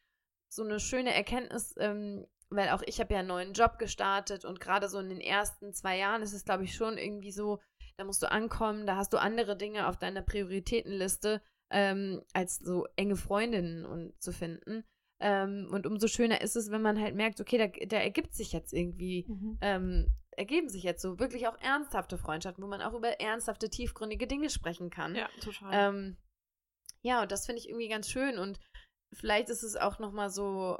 [0.48, 4.60] so eine schöne Erkenntnis, ähm, weil auch ich habe ja einen neuen Job gestartet und
[4.60, 7.60] gerade so in den ersten zwei Jahren ist es, glaube ich, schon irgendwie so,
[7.96, 12.86] da musst du ankommen, da hast du andere Dinge auf deiner Prioritätenliste, ähm, als so
[12.96, 14.84] enge Freundinnen und, zu finden.
[15.20, 18.52] Ähm, und umso schöner ist es, wenn man halt merkt, okay, da, da ergibt sich
[18.52, 19.58] jetzt irgendwie Mhm.
[19.62, 24.26] ähm, ergeben sich jetzt so wirklich auch ernsthafte Freundschaften, wo man auch über ernsthafte, tiefgründige
[24.26, 25.14] Dinge sprechen kann.
[25.14, 25.70] Ja, total.
[25.72, 26.16] Ähm,
[27.04, 28.38] ja, und das finde ich irgendwie ganz schön.
[28.38, 28.58] Und
[29.14, 30.78] vielleicht ist es auch nochmal so,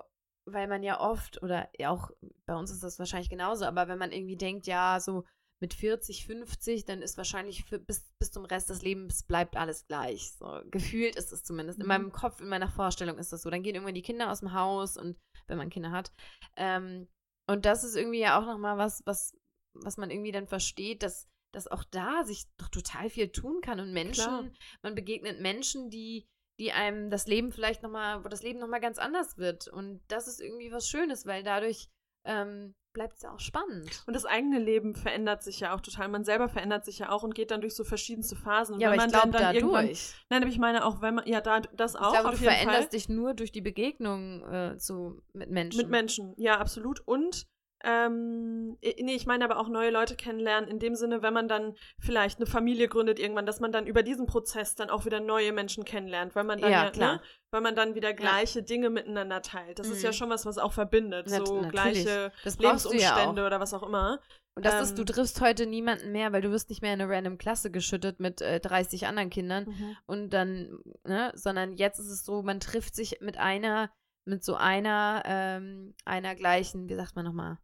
[0.49, 2.11] weil man ja oft, oder ja auch
[2.47, 5.25] bei uns ist das wahrscheinlich genauso, aber wenn man irgendwie denkt, ja, so
[5.61, 9.87] mit 40, 50, dann ist wahrscheinlich für, bis, bis zum Rest des Lebens bleibt alles
[9.87, 10.33] gleich.
[10.33, 11.79] So gefühlt ist es zumindest.
[11.79, 11.89] In Mhm.
[11.89, 13.51] meinem Kopf, in meiner Vorstellung ist das so.
[13.51, 16.13] Dann gehen irgendwann die Kinder aus dem Haus und wenn man Kinder hat.
[16.57, 17.09] Ähm,
[17.49, 19.37] und das ist irgendwie ja auch nochmal was, was,
[19.75, 23.79] was man irgendwie dann versteht, dass dass auch da sich doch total viel tun kann
[23.79, 24.45] und Menschen, Klar.
[24.83, 26.27] man begegnet Menschen, die,
[26.59, 29.69] die einem das Leben vielleicht nochmal, wo das Leben nochmal ganz anders wird.
[29.69, 31.91] Und das ist irgendwie was Schönes, weil dadurch
[32.25, 34.03] ähm, bleibt es ja auch spannend.
[34.07, 36.09] Und das eigene Leben verändert sich ja auch total.
[36.09, 38.75] Man selber verändert sich ja auch und geht dann durch so verschiedenste Phasen.
[38.75, 39.83] Und ja, wenn aber ich man glaube dann irgendwann.
[39.85, 40.15] dadurch.
[40.31, 41.27] Nein, aber ich meine auch, wenn man.
[41.27, 42.13] Ja, da, das Ich auch.
[42.13, 42.99] glaube, auf du jeden veränderst Fall.
[42.99, 45.79] dich nur durch die Begegnung äh, zu, mit Menschen.
[45.79, 47.01] Mit Menschen, ja, absolut.
[47.01, 47.47] Und,
[47.85, 51.75] ähm, nee, ich meine aber auch neue Leute kennenlernen, in dem Sinne, wenn man dann
[51.99, 55.53] vielleicht eine Familie gründet irgendwann, dass man dann über diesen Prozess dann auch wieder neue
[55.53, 57.17] Menschen kennenlernt, weil man dann Ja, ja, klar.
[57.17, 59.79] Ne, weil man dann wieder gleiche Dinge miteinander teilt.
[59.79, 60.15] Das ist ja Mhm.
[60.15, 61.71] schon was, was auch verbindet, Nat- so natürlich.
[61.73, 63.47] gleiche ja Lebensumstände auch.
[63.47, 64.21] oder was auch immer.
[64.55, 67.01] Und das ist, du Ähm, triffst heute niemanden mehr, weil du wirst nicht mehr in
[67.01, 69.97] eine random Klasse geschüttet mit äh, 30 anderen Kindern Mhm.
[70.07, 73.91] und dann, ne, sondern jetzt ist es so, man trifft sich mit einer,
[74.27, 77.59] mit so einer, ähm, einer gleichen, wie sagt man nochmal,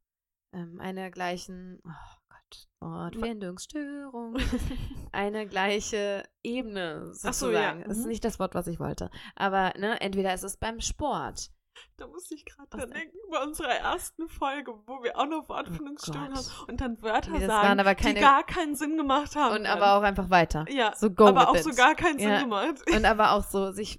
[0.53, 1.91] ähm, einer gleichen, oh
[2.29, 4.37] Gott, Wortfindungsstörung,
[5.13, 7.85] eine gleiche Ebene Ach so, ja, sozusagen.
[7.85, 8.09] Das ist mhm.
[8.11, 9.11] nicht das Wort, was ich wollte.
[9.37, 11.51] Aber, ne, entweder ist es beim Sport.
[11.97, 16.33] Da muss ich gerade dran denken, bei unserer ersten Folge, wo wir auch noch Wortfindungsstörungen
[16.33, 19.57] Oh haben und dann Wörter Nee, sagen, keine- die gar keinen Sinn gemacht haben.
[19.57, 19.77] Und dann.
[19.81, 20.65] aber auch einfach weiter.
[20.71, 21.77] ja, So go aber auch with so it.
[21.77, 22.41] gar keinen Sinn Ja.
[22.41, 22.83] gemacht.
[22.93, 23.99] Und aber auch so sich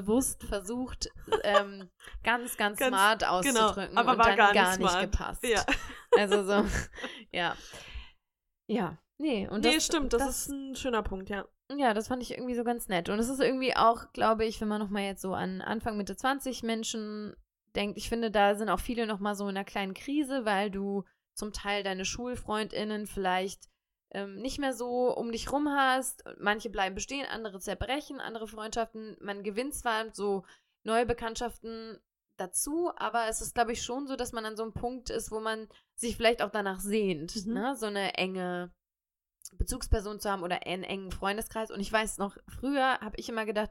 [0.00, 1.08] bewusst versucht,
[1.42, 1.88] ähm,
[2.22, 3.32] ganz, ganz, Ganz- smart genau,
[3.68, 5.10] auszudrücken aber und war dann gar gar, nicht nicht, smart.
[5.10, 5.44] gepasst.
[5.44, 5.64] Ja.
[6.16, 6.64] Also so,
[7.32, 7.56] ja.
[8.68, 9.48] Ja, nee.
[9.48, 11.46] Und das, nee, stimmt, das, ist ein schöner Punkt, ja.
[11.76, 13.08] Ja, das fand ich irgendwie so ganz nett.
[13.08, 16.16] Und es ist irgendwie auch, glaube ich, wenn man nochmal jetzt so an Anfang, Mitte
[16.16, 17.34] 20 Menschen
[17.74, 21.04] denkt, ich finde, da sind auch viele nochmal so in einer kleinen Krise, weil du
[21.34, 23.68] zum Teil deine SchulfreundInnen vielleicht
[24.16, 26.24] ähm, nicht mehr so um dich rum hast.
[26.38, 29.16] Manche bleiben bestehen, andere zerbrechen, andere Freundschaften.
[29.20, 30.44] Man gewinnt zwar so
[30.84, 31.98] neue Bekanntschaften
[32.38, 35.30] dazu, aber es ist, glaube ich, schon so, dass man an so einem Punkt ist,
[35.30, 37.52] wo man sich vielleicht auch danach sehnt, Mhm.
[37.52, 37.76] ne?
[37.76, 38.72] so eine enge
[39.58, 41.70] Bezugsperson zu haben oder einen engen Freundeskreis.
[41.70, 43.70] Und ich weiß noch, früher habe ich immer gedacht,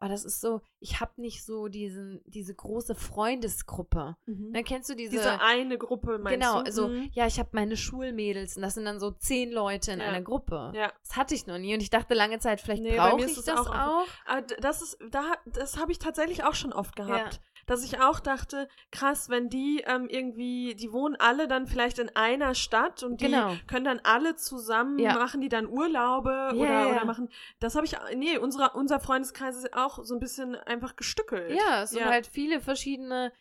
[0.00, 4.16] oh, das ist so, ich habe nicht so diesen, diese große Freundesgruppe.
[4.26, 6.66] Dann kennst du diese, Diese eine Gruppe, meinst genau, du?
[6.66, 7.10] also Mhm.
[7.12, 10.06] ja, ich habe meine Schulmädels und das sind dann so zehn Leute in Ja.
[10.06, 10.72] einer Gruppe.
[10.74, 10.92] Ja.
[11.02, 13.48] Das hatte ich noch nie und ich dachte lange Zeit, vielleicht Nee, brauche ich das
[13.48, 14.06] auch auch.
[14.26, 17.34] Aber d- das ist, da, das habe ich tatsächlich auch schon oft gehabt.
[17.34, 17.40] Ja.
[17.66, 22.14] Dass ich auch dachte, krass, wenn die ähm, irgendwie, die wohnen alle dann vielleicht in
[22.14, 23.56] einer Stadt und die Genau.
[23.66, 25.14] können dann alle zusammen, Ja.
[25.14, 27.28] machen die dann Urlaube Ja, oder, oder machen.
[27.58, 31.50] Das habe ich, nee, unsere, unser Freundeskreis ist auch so ein bisschen einfach gestückelt.
[31.58, 33.32] Ja, es sind halt viele verschiedene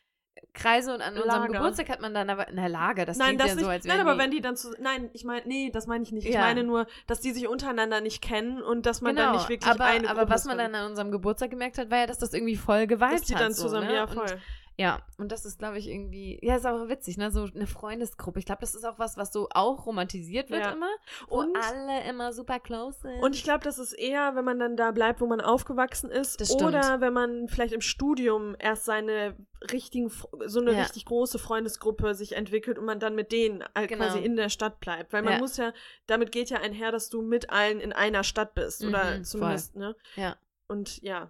[0.53, 1.53] Kreise und an unserem Lager.
[1.53, 3.63] Geburtstag hat man dann aber, na Lager, das nein, das ja nicht.
[3.63, 4.73] so, als nein, aber wenn die dann zu.
[4.79, 6.27] Nein, ich meine, nee, das meine ich nicht.
[6.27, 6.41] Ich Ja.
[6.41, 9.69] meine nur, dass die sich untereinander nicht kennen und dass man genau, dann nicht wirklich
[9.71, 12.17] aber, eine aber Gruppe was man dann an unserem Geburtstag gemerkt hat, war ja, dass
[12.17, 13.41] das irgendwie voll geweibt dass die hat.
[13.41, 13.95] dann so, zusammen, ne?
[13.95, 14.41] ja, Und voll.
[14.77, 17.31] Ja, und das ist, glaube ich, irgendwie, ja, ist auch witzig, ne?
[17.31, 18.39] So eine Freundesgruppe.
[18.39, 20.71] Ich glaube, das ist auch was, was so auch romantisiert wird Ja.
[20.73, 20.89] immer,
[21.29, 23.23] wo Und- alle immer super close sind.
[23.23, 26.41] Und ich glaube, das ist eher, wenn man dann da bleibt, wo man aufgewachsen ist,
[26.41, 29.37] Das oder wenn man vielleicht im Studium erst seine
[29.71, 30.09] richtigen,
[30.45, 30.79] so eine Ja.
[30.81, 34.03] richtig große Freundesgruppe sich entwickelt und man dann mit denen halt Genau.
[34.05, 35.13] quasi in der Stadt bleibt.
[35.13, 35.39] Weil man Ja.
[35.39, 35.71] muss ja,
[36.05, 38.83] damit geht ja einher, dass du mit allen in einer Stadt bist.
[38.83, 39.95] oder Mhm, zumindest, ne?
[40.17, 40.35] Ja.
[40.67, 41.29] Und ja.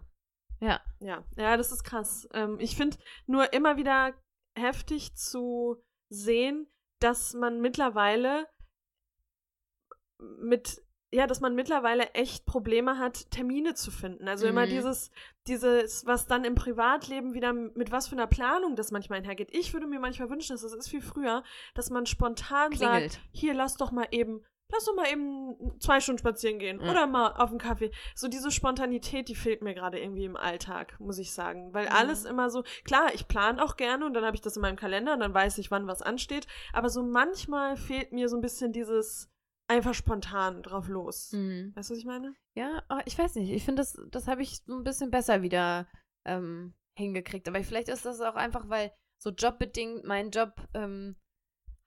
[0.66, 0.82] Ja.
[1.00, 2.28] Ja, ja, das ist krass.
[2.34, 2.98] Ähm, ich finde
[3.28, 4.14] nur immer wieder
[4.58, 6.68] heftig zu sehen,
[7.00, 8.48] dass man mittlerweile
[10.20, 10.82] mit,
[11.14, 14.28] ja, dass man mittlerweile echt Probleme hat, Termine zu finden.
[14.28, 14.70] Also immer Mhm.
[14.70, 15.12] dieses,
[15.48, 19.50] dieses, was dann im Privatleben wieder, mit was für einer Planung das manchmal einhergeht.
[19.52, 23.12] Ich würde mir manchmal wünschen, dass das ist viel früher, dass man spontan Klingelt.
[23.14, 26.92] sagt, hier, lass doch mal eben, lass doch mal eben zwei Stunden spazieren gehen Ja.
[26.92, 27.92] oder mal auf einen Kaffee.
[28.16, 31.74] So diese Spontanität, die fehlt mir gerade irgendwie im Alltag, muss ich sagen.
[31.74, 31.92] Weil Mhm.
[31.94, 34.76] alles immer so, klar, ich plane auch gerne und dann habe ich das in meinem
[34.76, 36.48] Kalender und dann weiß ich, wann was ansteht.
[36.74, 39.30] Aber so manchmal fehlt mir so ein bisschen dieses
[39.68, 41.32] einfach spontan drauf los.
[41.32, 41.72] Mhm.
[41.76, 42.36] Weißt du, was ich meine?
[42.56, 43.52] Ja, aber ich weiß nicht.
[43.52, 45.88] Ich finde, das, das habe ich so ein bisschen besser wieder
[46.26, 47.48] ähm, hingekriegt.
[47.48, 51.16] Aber vielleicht ist das auch einfach, weil so jobbedingt, mein Job ähm,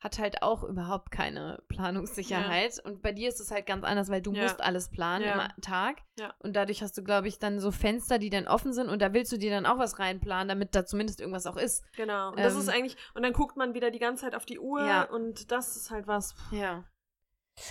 [0.00, 2.78] hat halt auch überhaupt keine Planungssicherheit.
[2.84, 4.44] Und bei dir ist es halt ganz anders, weil du Ja.
[4.44, 5.46] musst alles planen Ja.
[5.56, 6.02] im Tag.
[6.18, 6.34] Ja.
[6.38, 9.12] Und dadurch hast du, glaube ich, dann so Fenster, die dann offen sind und da
[9.12, 11.84] willst du dir dann auch was reinplanen, damit da zumindest irgendwas auch ist.
[11.96, 12.30] Genau.
[12.30, 14.60] Und das Ähm, ist eigentlich, und dann guckt man wieder die ganze Zeit auf die
[14.60, 15.02] Uhr Ja.
[15.04, 16.34] und das ist halt was.
[16.52, 16.84] Ja.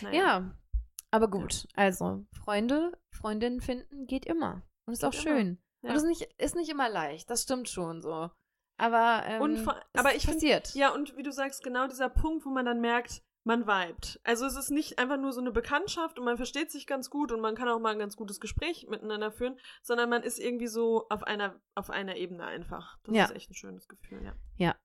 [0.01, 0.19] Naja.
[0.19, 0.51] Ja.
[1.11, 4.61] Aber gut, also Freunde, Freundinnen finden geht immer.
[4.85, 5.61] Und ist Geht auch schön.
[5.81, 5.91] Ja.
[5.91, 8.29] Und ist nicht, ist nicht immer leicht, das stimmt schon so.
[8.77, 10.73] Aber, ähm, Und es aber ich find- passiert.
[10.75, 14.19] Ja, und wie du sagst, genau dieser Punkt, wo man dann merkt, man vibet.
[14.25, 17.31] Also es ist nicht einfach nur so eine Bekanntschaft und man versteht sich ganz gut
[17.31, 20.67] und man kann auch mal ein ganz gutes Gespräch miteinander führen, sondern man ist irgendwie
[20.67, 22.97] so auf einer, auf einer Ebene einfach.
[23.05, 23.23] Das Ja.
[23.25, 24.33] ist echt ein schönes Gefühl, ja.
[24.57, 24.75] Ja.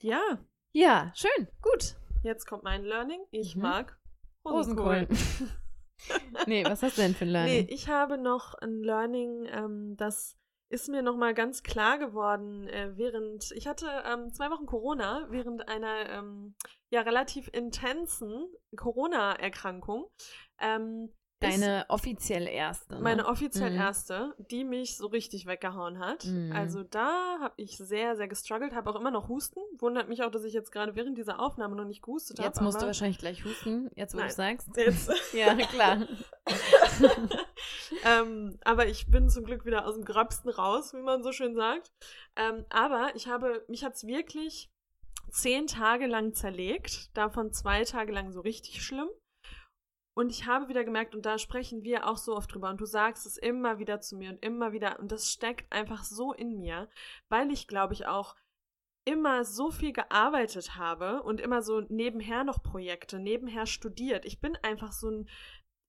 [0.00, 0.38] Ja,
[0.72, 1.96] Ja, schön, gut.
[2.22, 3.20] jetzt kommt mein Learning.
[3.32, 3.62] Ich Mhm.
[3.62, 3.98] mag
[4.44, 5.08] Rosenkohl.
[6.46, 7.66] nee, was hast du denn für ein Learning?
[7.66, 10.36] Nee, ich habe noch ein Learning, ähm, das
[10.68, 15.68] ist mir nochmal ganz klar geworden, äh, während ich hatte ähm, zwei Wochen Corona, während
[15.68, 16.56] einer ähm,
[16.90, 20.06] ja relativ intensen Corona-Erkrankung.
[20.60, 22.94] Ähm, Deine offiziell erste.
[22.94, 23.00] Ne?
[23.02, 23.78] Meine offiziell Mhm.
[23.78, 26.24] erste, die mich so richtig weggehauen hat.
[26.24, 26.50] Mhm.
[26.52, 29.60] Also da habe ich sehr, sehr gestruggelt, habe auch immer noch Husten.
[29.78, 32.48] Wundert mich auch, dass ich jetzt gerade während dieser Aufnahme noch nicht gehustet habe.
[32.48, 34.32] Jetzt musst du wahrscheinlich gleich husten, jetzt wo du Nein.
[34.34, 34.68] sagst.
[34.76, 35.10] Jetzt.
[35.34, 36.06] Ja, klar.
[38.04, 41.54] ähm, aber ich bin zum Glück wieder aus dem Gröbsten raus, wie man so schön
[41.54, 41.92] sagt.
[42.36, 44.70] Ähm, aber ich habe, mich hat es wirklich
[45.30, 49.08] zehn Tage lang zerlegt, davon zwei Tage lang so richtig schlimm.
[50.16, 52.86] Und ich habe wieder gemerkt, und da sprechen wir auch so oft drüber, und du
[52.86, 56.58] sagst es immer wieder zu mir und immer wieder, und das steckt einfach so in
[56.58, 56.88] mir,
[57.28, 58.34] weil ich, glaube ich, auch
[59.04, 64.24] immer so viel gearbeitet habe und immer so nebenher noch Projekte, nebenher studiert.
[64.24, 65.28] Ich bin einfach so ein,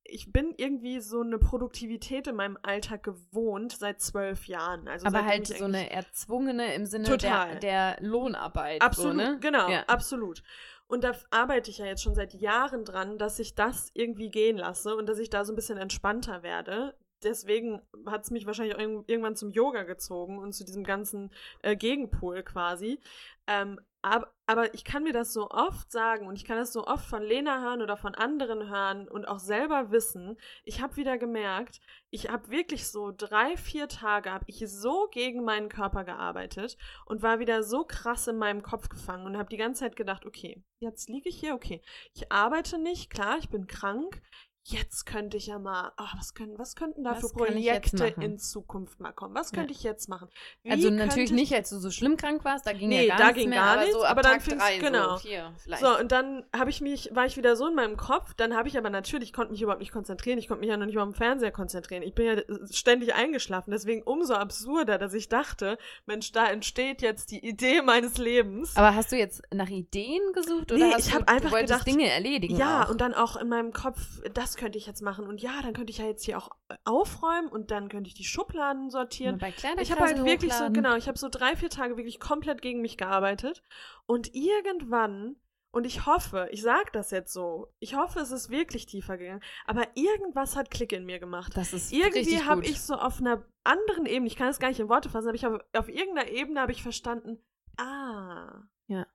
[0.03, 4.89] ich bin irgendwie so eine Produktivität in meinem Alltag gewohnt seit zwölf Jahren.
[4.89, 8.81] Also Aber halt so eine erzwungene im Sinne der, der Lohnarbeit.
[8.81, 9.37] Absolut, so, ne?
[9.39, 9.83] genau, Ja.
[9.87, 10.43] absolut.
[10.87, 14.57] Und da arbeite ich ja jetzt schon seit Jahren dran, dass ich das irgendwie gehen
[14.57, 16.95] lasse und dass ich da so ein bisschen entspannter werde.
[17.23, 21.31] Deswegen hat es mich wahrscheinlich auch irg- irgendwann zum Yoga gezogen und zu diesem ganzen
[21.63, 22.99] äh, Gegenpol quasi.
[23.47, 26.85] Ähm, aber, aber ich kann mir das so oft sagen und ich kann das so
[26.85, 30.37] oft von Lena hören oder von anderen hören und auch selber wissen.
[30.63, 35.43] Ich habe wieder gemerkt, ich habe wirklich so drei, vier Tage, habe ich so gegen
[35.43, 39.57] meinen Körper gearbeitet und war wieder so krass in meinem Kopf gefangen und habe die
[39.57, 41.81] ganze Zeit gedacht, okay, jetzt liege ich hier, okay,
[42.13, 44.21] ich arbeite nicht, klar, ich bin krank.
[44.69, 48.37] Jetzt könnte ich ja mal, ah, was, können, was könnten da Was für Projekte in
[48.37, 49.33] Zukunft mal kommen?
[49.33, 49.59] Was Ja.
[49.59, 50.27] könnte ich jetzt machen?
[50.63, 53.15] Wie Also natürlich ich- nicht, als du so schlimm krank warst, da ging Nee, ja
[53.15, 55.11] gar da nichts ging mehr, gar aber nichts, so ab aber dann drei, genau.
[55.15, 55.53] so vier.
[55.79, 58.67] So, und dann habe ich mich, war ich wieder so in meinem Kopf, dann habe
[58.67, 60.95] ich aber natürlich, ich konnte mich überhaupt nicht konzentrieren, ich konnte mich ja noch nicht
[60.95, 62.03] mal am Fernseher konzentrieren.
[62.03, 65.77] Ich bin ja äh, ständig eingeschlafen, deswegen umso absurder, dass ich dachte,
[66.07, 68.75] Mensch, da entsteht jetzt die Idee meines Lebens.
[68.75, 71.71] aber hast du jetzt nach Ideen gesucht oder Nee, hast ich du, einfach du wolltest
[71.85, 72.89] gedacht, Dinge erledigen ja, auch?
[72.89, 74.01] und dann auch in meinem Kopf,
[74.33, 76.75] das könnte ich jetzt machen und ja, dann könnte ich ja jetzt hier auch äh,
[76.83, 79.37] aufräumen und dann könnte ich die Schubladen sortieren.
[79.37, 80.73] bei Ich habe halt wirklich so, hochladen.
[80.73, 83.63] genau, ich habe so drei, vier Tage wirklich komplett gegen mich gearbeitet.
[84.05, 85.37] Und irgendwann,
[85.71, 89.43] und ich hoffe, ich sage das jetzt so, ich hoffe, es ist wirklich tiefer gegangen,
[89.65, 91.55] aber irgendwas hat Klick in mir gemacht.
[91.55, 94.79] Das ist Irgendwie habe ich so auf einer anderen Ebene, ich kann es gar nicht
[94.79, 97.37] in Worte fassen, aber ich habe auf irgendeiner Ebene habe ich verstanden,
[97.77, 99.05] ah, Ja.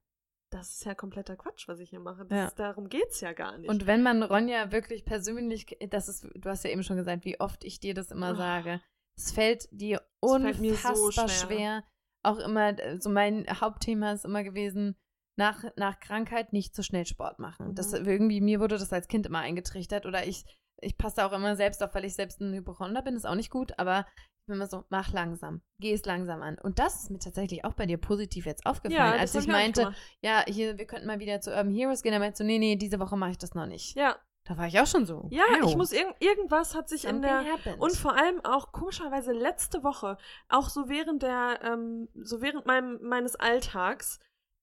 [0.53, 2.25] Das ist ja kompletter Quatsch, was ich hier mache.
[2.27, 2.51] Das Ja.
[2.57, 3.69] darum geht's ja gar nicht.
[3.69, 7.41] Und wenn man Ronja wirklich persönlich, das ist, du hast ja eben schon gesagt, wie
[7.41, 8.37] oft ich dir das immer Oh.
[8.37, 8.81] sage.
[9.17, 11.49] Es fällt dir Es fällt mir so unfassbar schwer.
[11.49, 11.85] schwer.
[12.25, 14.97] Auch immer, so mein Hauptthema ist immer gewesen,
[15.39, 17.75] nach, nach Krankheit nicht so schnell Sport machen.
[17.75, 18.07] Das Mhm.
[18.07, 20.45] irgendwie, mir wurde das als Kind immer eingetrichtert oder ich,
[20.81, 23.51] ich passe auch immer selbst auf, weil ich selbst ein Hypochonder bin, ist auch nicht
[23.51, 24.07] gut, aber
[24.43, 26.59] ich bin immer so, mach langsam, geh es langsam an.
[26.59, 29.95] Und das ist mir tatsächlich auch bei dir positiv jetzt aufgefallen, als hab ich meinte,
[30.21, 32.11] ja, hier, wir könnten mal wieder zu Urban Heroes gehen.
[32.13, 33.95] Da meinst du, nee, nee, diese Woche mache ich das noch nicht.
[33.97, 35.29] Ja, Da war ich auch schon so.
[35.31, 37.81] ja, wow, ich muss irg irgendwas hat sich in something der happened.
[37.81, 42.99] Und vor allem auch komischerweise letzte Woche, auch so während der, ähm, so während meinem,
[43.01, 44.19] meines Alltags,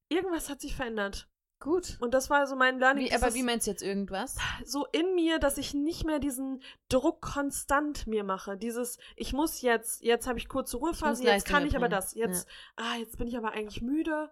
[0.09, 1.29] irgendwas hat sich verändert.
[1.59, 1.97] Gut.
[1.99, 3.09] Und das war so mein Learning.
[3.09, 4.37] Wie, aber wie meinst du jetzt irgendwas?
[4.65, 8.57] so in mir, dass ich nicht mehr diesen Druck konstant mir mache.
[8.57, 12.13] Dieses, ich muss jetzt, jetzt habe ich kurze Ruhephase, jetzt kann ich aber das.
[12.13, 14.29] Jetzt, ah, jetzt bin ich aber eigentlich müde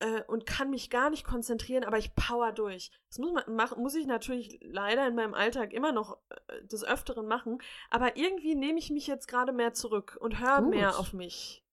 [0.00, 2.90] äh, und kann mich gar nicht konzentrieren, aber ich power durch.
[3.08, 6.84] Das muss man machen, muss ich natürlich leider in meinem Alltag immer noch äh, des
[6.84, 7.58] Öfteren machen,
[7.90, 11.64] aber irgendwie nehme ich mich jetzt gerade mehr zurück und höre mehr auf mich.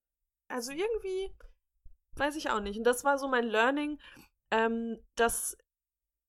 [0.48, 1.34] Also irgendwie
[2.16, 2.78] weiß ich auch nicht.
[2.78, 3.98] Und das war so mein Learning,
[4.50, 5.56] ähm, dass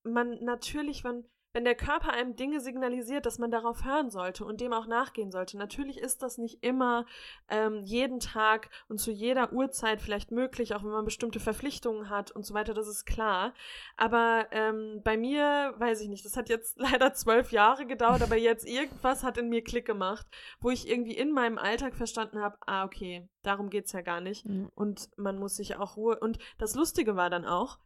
[0.03, 4.61] man natürlich, wenn, wenn der Körper einem Dinge signalisiert, dass man darauf hören sollte und
[4.61, 5.57] dem auch nachgehen sollte.
[5.57, 7.05] Natürlich ist das nicht immer
[7.49, 12.31] ähm, jeden Tag und zu jeder Uhrzeit vielleicht möglich, auch wenn man bestimmte Verpflichtungen hat
[12.31, 13.53] und so weiter, das ist klar.
[13.95, 18.37] Aber ähm, bei mir, weiß ich nicht, das hat jetzt leider zwölf Jahre gedauert, aber
[18.37, 20.27] jetzt irgendwas hat in mir Klick gemacht,
[20.59, 24.45] wo ich irgendwie in meinem Alltag verstanden habe, ah, okay, darum geht's ja gar nicht.
[24.45, 24.69] Mhm.
[24.75, 26.19] Und man muss sich auch Ruhe.
[26.19, 27.79] Und das Lustige war dann auch,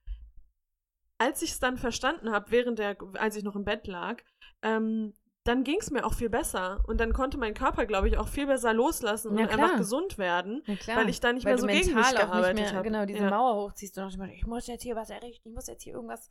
[1.21, 4.23] als ich es dann verstanden habe, während der, als ich noch im Bett lag,
[4.63, 6.83] ähm, dann ging es mir auch viel besser.
[6.87, 9.77] Und dann konnte mein Körper, glaube ich, auch viel besser loslassen Ja, und einfach klar.
[9.77, 10.63] gesund werden.
[10.87, 12.83] Weil ich da nicht Weil mehr so gegen mich auch nicht gearbeitet mehr, habe.
[12.83, 13.29] Genau, diese Ja.
[13.29, 16.29] Mauer hochziehst und noch ich muss jetzt hier was errichten, ich muss jetzt hier irgendwas.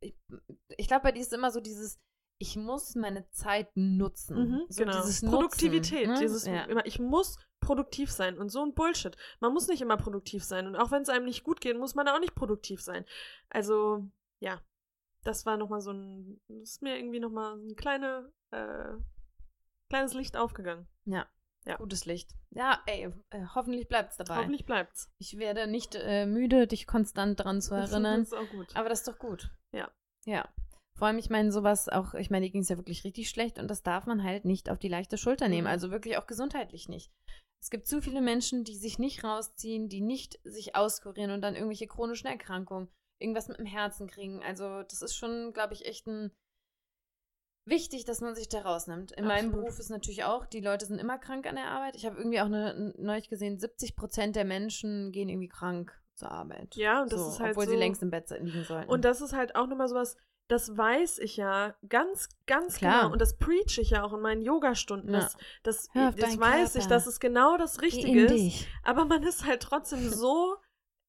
[0.00, 0.14] Ich,
[0.78, 1.98] ich glaube, bei dir ist immer so dieses,
[2.38, 4.36] ich muss meine Zeit nutzen.
[4.36, 4.96] Mhm, so genau.
[4.96, 6.08] dieses Produktivität.
[6.08, 6.20] Nutzen, ne?
[6.20, 6.64] Dieses, ja.
[6.64, 9.16] immer, ich muss produktiv sein und so ein Bullshit.
[9.40, 10.66] Man muss nicht immer produktiv sein.
[10.66, 13.04] Und auch wenn es einem nicht gut geht, muss man auch nicht produktiv sein.
[13.48, 14.08] Also,
[14.40, 14.60] ja.
[15.24, 18.92] das war nochmal so ein, das ist mir irgendwie nochmal ein kleine, äh,
[19.88, 20.86] kleines Licht aufgegangen.
[21.06, 21.26] Ja.
[21.64, 21.76] Ja.
[21.78, 22.30] Gutes Licht.
[22.50, 24.36] Ja, ey, äh, hoffentlich bleibt's dabei.
[24.36, 25.10] Hoffentlich bleibt's.
[25.18, 28.20] Ich werde nicht äh, müde, dich konstant daran zu erinnern.
[28.20, 28.76] Das ist auch gut.
[28.76, 29.50] Aber das ist doch gut.
[29.72, 29.90] Ja.
[30.26, 30.48] Ja.
[30.96, 33.58] Vor allem, ich meine, sowas auch, ich meine, die ging es ja wirklich richtig schlecht
[33.58, 35.66] und das darf man halt nicht auf die leichte Schulter nehmen.
[35.66, 35.72] Mhm.
[35.72, 37.12] Also wirklich auch gesundheitlich nicht.
[37.60, 41.54] Es gibt zu viele Menschen, die sich nicht rausziehen, die nicht sich auskurieren und dann
[41.54, 42.88] irgendwelche chronischen Erkrankungen,
[43.18, 44.42] irgendwas mit dem Herzen kriegen.
[44.42, 46.30] Also, das ist schon, glaube ich, echt ein
[47.66, 49.12] wichtig, dass man sich da rausnimmt.
[49.12, 49.66] In meinem Absolut.
[49.66, 51.96] Beruf ist natürlich auch, die Leute sind immer krank an der Arbeit.
[51.96, 56.30] Ich habe irgendwie auch eine, neulich gesehen, 70 Prozent der Menschen gehen irgendwie krank zur
[56.30, 56.76] Arbeit.
[56.76, 58.88] Ja, und das so, ist halt Obwohl so, sie längst im Bett liegen sollten.
[58.88, 60.16] Und das ist halt auch nochmal sowas,
[60.48, 63.00] das weiß ich ja ganz, ganz Klar.
[63.02, 63.12] genau.
[63.12, 65.12] Und das preach ich ja auch in meinen Yogastunden.
[65.12, 65.20] Ja.
[65.20, 66.94] Das, das, das weiß ich, Körper.
[66.94, 68.66] dass es genau das Richtige ist.
[68.82, 70.56] Aber man ist halt trotzdem so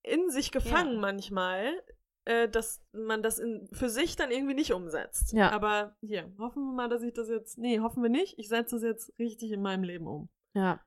[0.03, 0.99] in sich gefangen Ja.
[0.99, 1.83] manchmal,
[2.25, 5.33] äh, dass man das in, für sich dann irgendwie nicht umsetzt.
[5.33, 5.51] Ja.
[5.51, 7.57] Aber hier, hoffen wir mal, dass ich das jetzt.
[7.57, 8.39] Nee, hoffen wir nicht.
[8.39, 10.29] Ich setze das jetzt richtig in meinem Leben um.
[10.53, 10.81] Ja.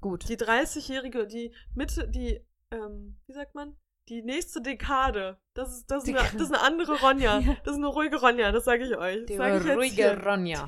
[0.00, 0.28] Gut.
[0.28, 3.76] Die 30-jährige, die Mitte, die, ähm, wie sagt man?
[4.08, 5.40] Die nächste Dekade.
[5.54, 7.38] Das ist, das ist, eine, das ist eine andere Ronja.
[7.46, 7.56] Ja.
[7.64, 9.18] Das ist eine ruhige Ronja, das sage ich euch.
[9.20, 10.24] Das Die sag ruhige hier.
[10.24, 10.66] Ronja.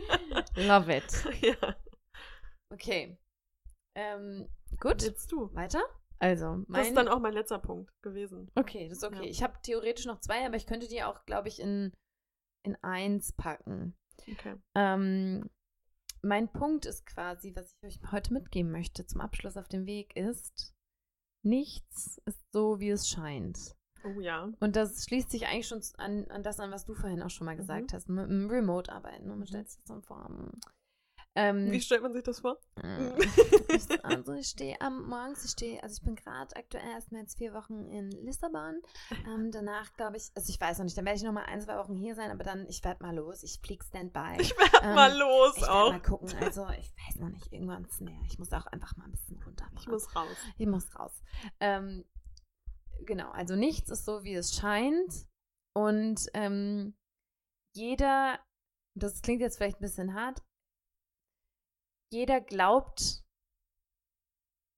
[0.56, 1.24] Love it.
[1.42, 1.76] ja.
[2.72, 3.16] Okay.
[3.94, 4.48] Ähm,
[4.80, 5.02] gut.
[5.02, 5.54] Jetzt du.
[5.54, 5.82] Weiter?
[6.18, 6.80] Also, mein.
[6.80, 8.50] Das ist dann auch mein letzter Punkt gewesen.
[8.54, 9.24] okay, das ist okay.
[9.24, 9.30] Ja.
[9.30, 11.92] Ich habe theoretisch noch zwei, aber ich könnte die auch, glaube ich, in,
[12.62, 13.96] in eins packen.
[14.30, 14.56] Okay.
[14.74, 15.48] Ähm,
[16.22, 20.16] mein Punkt ist quasi, was ich euch heute mitgeben möchte zum Abschluss auf dem Weg
[20.16, 20.74] ist,
[21.46, 23.76] nichts ist so, wie es scheint.
[24.04, 24.52] Oh ja.
[24.60, 27.46] Und das schließt sich eigentlich schon an, an das an, was du vorhin auch schon
[27.46, 29.30] mal gesagt hast, mit dem Remote-Arbeiten.
[29.30, 30.28] Und man stellt sich das dann vor.
[31.36, 32.58] Ähm, Wie stellt man sich das vor?
[32.82, 33.10] Mm.
[33.68, 37.36] Ich, also ich stehe am morgens, ich stehe, also ich bin gerade aktuell erstmal jetzt
[37.36, 38.80] vier Wochen in Lissabon.
[39.26, 41.60] Ähm, danach glaube ich, also ich weiß noch nicht, dann werde ich noch mal ein,
[41.60, 44.40] zwei Wochen hier sein, aber dann, ich werde mal los, ich fliege Standby.
[44.40, 45.90] Ich werde Ähm, mal los ich werde auch.
[45.92, 48.18] mal gucken, also ich weiß noch nicht, irgendwann ist mehr.
[48.30, 49.66] Ich muss auch einfach mal ein bisschen runter.
[49.78, 50.36] Ich muss raus.
[50.56, 51.22] Ich muss raus.
[51.60, 52.04] Ähm,
[53.04, 55.26] genau, also nichts ist so, wie es scheint.
[55.74, 56.96] Und ähm,
[57.74, 58.40] jeder,
[58.94, 60.42] das klingt jetzt vielleicht ein bisschen hart,
[62.10, 63.24] jeder glaubt,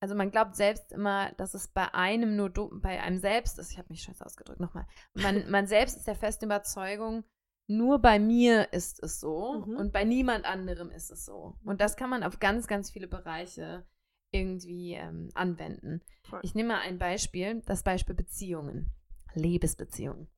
[0.01, 2.51] also man glaubt selbst immer, dass es bei einem nur
[2.81, 3.73] bei einem selbst ist.
[3.73, 4.87] Ich habe mich scheiße ausgedrückt, nochmal.
[5.15, 7.25] Man, man selbst ist der festen Überzeugung,
[7.69, 9.77] nur bei mir ist es so Mhm.
[9.77, 11.59] und bei niemand anderem ist es so.
[11.65, 13.87] Und das kann man auf ganz, ganz viele Bereiche
[14.33, 16.03] irgendwie ähm, anwenden.
[16.23, 16.41] Voll.
[16.43, 18.93] Ich nehme mal ein Beispiel, das Beispiel Beziehungen,
[19.35, 20.29] Liebesbeziehungen.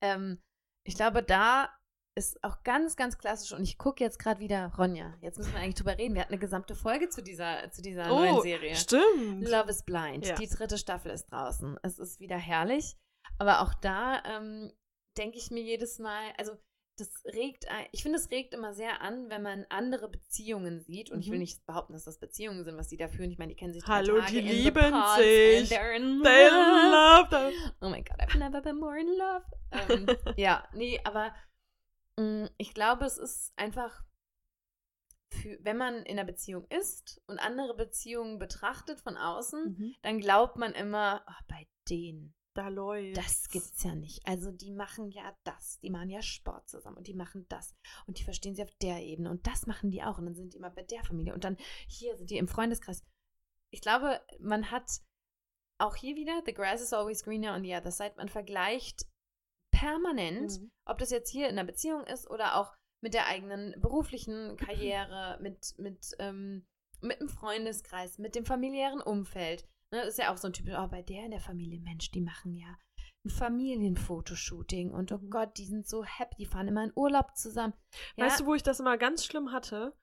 [0.00, 0.42] ähm,
[0.84, 1.68] ich glaube, da
[2.16, 5.60] ist auch ganz, ganz klassisch und ich gucke jetzt gerade wieder, Ronja, jetzt müssen wir
[5.60, 6.14] eigentlich drüber reden.
[6.14, 8.74] Wir hatten eine gesamte Folge zu dieser, zu dieser neuen Oh, Serie.
[8.74, 9.46] stimmt.
[9.48, 10.26] Love is Blind.
[10.26, 10.34] Ja.
[10.34, 11.78] Die dritte Staffel ist draußen.
[11.82, 12.96] Es ist wieder herrlich.
[13.38, 14.72] Aber auch da ähm,
[15.18, 16.56] denke ich mir jedes Mal, also
[16.98, 21.10] das regt, ich finde, es regt immer sehr an, wenn man andere Beziehungen sieht.
[21.10, 21.40] Und ich will Mhm.
[21.40, 23.30] nicht behaupten, dass das Beziehungen sind, was die da führen.
[23.30, 24.80] Ich meine, die kennen sich drei Hallo, Tage die lieben
[25.18, 25.70] sich.
[25.70, 27.28] they're in They love.
[27.30, 27.52] love.
[27.82, 29.44] Oh my God, I've never been more in love.
[29.90, 30.06] Ähm,
[30.38, 31.34] ja, nee, aber
[32.58, 34.04] ich glaube, es ist einfach,
[35.32, 39.94] für, wenn man in einer Beziehung ist und andere Beziehungen betrachtet von außen, Mhm.
[40.02, 43.16] dann glaubt man immer, oh, bei denen, Da läuft.
[43.18, 44.26] das gibt's ja nicht.
[44.26, 47.74] Also die machen ja das, die machen ja Sport zusammen und die machen das
[48.06, 50.54] und die verstehen sie auf der Ebene und das machen die auch und dann sind
[50.54, 51.56] die immer bei der Familie und dann
[51.86, 53.04] hier sind die im Freundeskreis.
[53.70, 54.90] Ich glaube, man hat
[55.78, 59.04] auch hier wieder, the grass is always greener on the other side, man vergleicht
[59.78, 60.70] permanent, Mhm.
[60.86, 64.56] ob das jetzt hier in einer Beziehung ist oder auch mit der eigenen beruflichen
[65.04, 66.66] Karriere, mit, mit, ähm,
[67.00, 69.64] mit dem Freundeskreis, mit dem familiären Umfeld.
[69.92, 72.10] Ne, das ist ja auch so ein typisch, oh, bei der in der Familie, Mensch,
[72.10, 72.76] die machen ja
[73.24, 77.74] ein Familienfotoshooting und oh Gott, die sind so happy, die fahren immer in Urlaub zusammen.
[78.16, 79.96] Ja, Weißt du, wo ich das immer ganz schlimm hatte?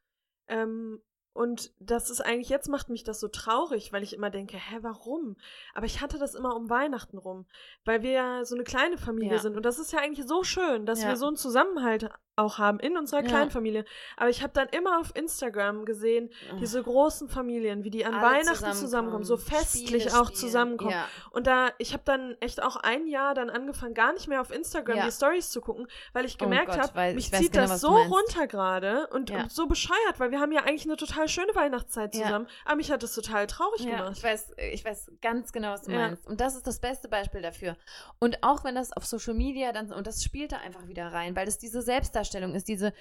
[0.47, 1.01] Ähm,
[1.33, 4.77] und das ist eigentlich, jetzt macht mich das so traurig, weil ich immer denke, hä,
[4.81, 5.35] warum?
[5.73, 7.45] Aber ich hatte das immer um Weihnachten rum,
[7.85, 9.39] weil wir ja so eine kleine Familie Ja.
[9.39, 9.57] sind.
[9.57, 11.09] Und das ist ja eigentlich so schön, dass Ja.
[11.09, 13.27] wir so einen Zusammenhalt auch haben in unserer Ja.
[13.27, 13.85] kleinen Familie.
[14.17, 18.15] Aber ich habe dann immer auf Instagram gesehen, Oh, diese großen Familien, wie die an
[18.15, 20.35] alle Weihnachten zusammenkommen, so Spiele festlich auch spielen.
[20.39, 20.95] zusammenkommen.
[21.31, 24.49] Und da, ich habe dann echt auch ein Jahr dann angefangen, gar nicht mehr auf
[24.51, 27.81] Instagram die Stories zu gucken, weil ich Oh gemerkt Gott, habe, mich zieht genau, das
[27.81, 31.53] so runter gerade und, und so bescheuert, weil wir haben ja eigentlich eine total schöne
[31.55, 32.23] Weihnachtszeit Ja.
[32.25, 32.47] zusammen.
[32.65, 34.17] Aber mich hat das total traurig Ja, gemacht.
[34.17, 35.99] ich weiß, ich weiß ganz genau, was du Ja.
[36.07, 36.25] meinst.
[36.27, 37.77] Und das ist das beste Beispiel dafür.
[38.19, 41.35] Und auch wenn das auf Social Media dann, und das spielt da einfach wieder rein,
[41.35, 42.93] weil das diese Selbstdarstellung ist, diese,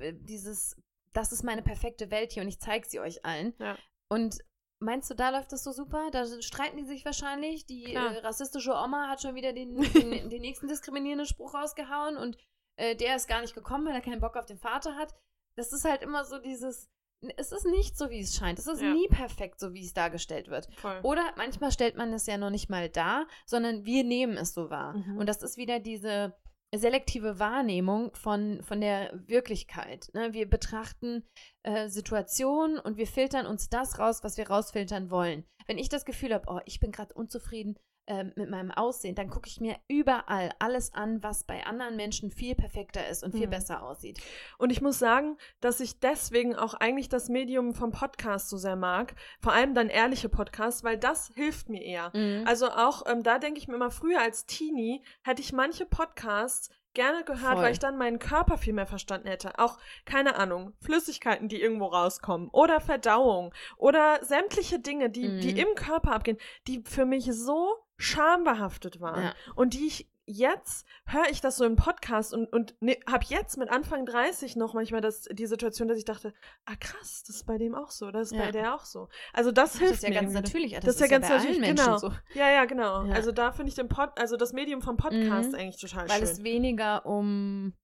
[0.00, 0.76] äh, dieses,
[1.12, 3.54] das ist meine perfekte Welt hier und ich zeige sie euch allen.
[3.58, 3.76] Ja.
[4.08, 4.38] Und
[4.78, 6.10] meinst du, da läuft das so super?
[6.10, 7.66] Da streiten die sich wahrscheinlich.
[7.66, 12.36] Die äh, rassistische Oma hat schon wieder den, den, den nächsten diskriminierenden Spruch rausgehauen und
[12.76, 15.14] äh, der ist gar nicht gekommen, weil er keinen Bock auf den Vater hat.
[15.56, 16.88] Das ist halt immer so dieses.
[17.36, 18.58] Es ist nicht so, wie es scheint.
[18.58, 18.92] Es ist Ja.
[18.92, 20.68] nie perfekt, so wie es dargestellt wird.
[20.76, 20.98] Voll.
[21.02, 24.70] Oder manchmal stellt man es ja noch nicht mal dar, sondern wir nehmen es so
[24.70, 24.94] wahr.
[24.94, 25.18] Mhm.
[25.18, 26.34] Und das ist wieder diese
[26.74, 30.08] selektive Wahrnehmung von, von der Wirklichkeit.
[30.14, 30.32] Ne?
[30.32, 31.22] Wir betrachten
[31.62, 35.44] äh, Situationen und wir filtern uns das raus, was wir rausfiltern wollen.
[35.66, 37.76] Wenn ich das Gefühl habe, oh, ich bin gerade unzufrieden
[38.06, 42.30] ähm, mit meinem Aussehen, dann gucke ich mir überall alles an, was bei anderen Menschen
[42.30, 43.50] viel perfekter ist und viel Mhm.
[43.50, 44.20] besser aussieht.
[44.58, 48.76] Und ich muss sagen, dass ich deswegen auch eigentlich das Medium vom Podcast so sehr
[48.76, 49.14] mag.
[49.40, 52.10] Vor allem dann ehrliche Podcasts, weil das hilft mir eher.
[52.14, 52.44] Mhm.
[52.46, 56.70] Also auch, ähm, da denke ich mir immer, früher als Teenie hätte ich manche Podcasts
[56.94, 57.62] gerne gehört, Voll.
[57.62, 59.58] weil ich dann meinen Körper viel mehr verstanden hätte.
[59.58, 65.40] Auch, keine Ahnung, Flüssigkeiten, die irgendwo rauskommen oder Verdauung oder sämtliche Dinge, die, Mhm.
[65.40, 66.36] die im Körper abgehen,
[66.66, 69.34] die für mich so schambehaftet waren Ja.
[69.54, 73.56] und die ich jetzt höre ich das so im Podcast und, und ne, habe jetzt
[73.58, 76.32] mit Anfang 30 noch manchmal das, die Situation, dass ich dachte,
[76.64, 78.44] ah krass, das ist bei dem auch so, das ist Ja.
[78.44, 79.08] bei der auch so.
[79.32, 80.74] Also das das hilft ist ja mir ganz natürlich.
[80.78, 81.96] Das ist ja ganz natürlich, genau.
[81.98, 82.12] so.
[82.34, 83.04] Ja, ja, genau.
[83.04, 83.14] Ja.
[83.14, 85.56] Also da finde ich den Pod, also das Medium vom Podcast Mhm.
[85.56, 86.28] eigentlich total Weil schön.
[86.28, 87.74] es weniger um.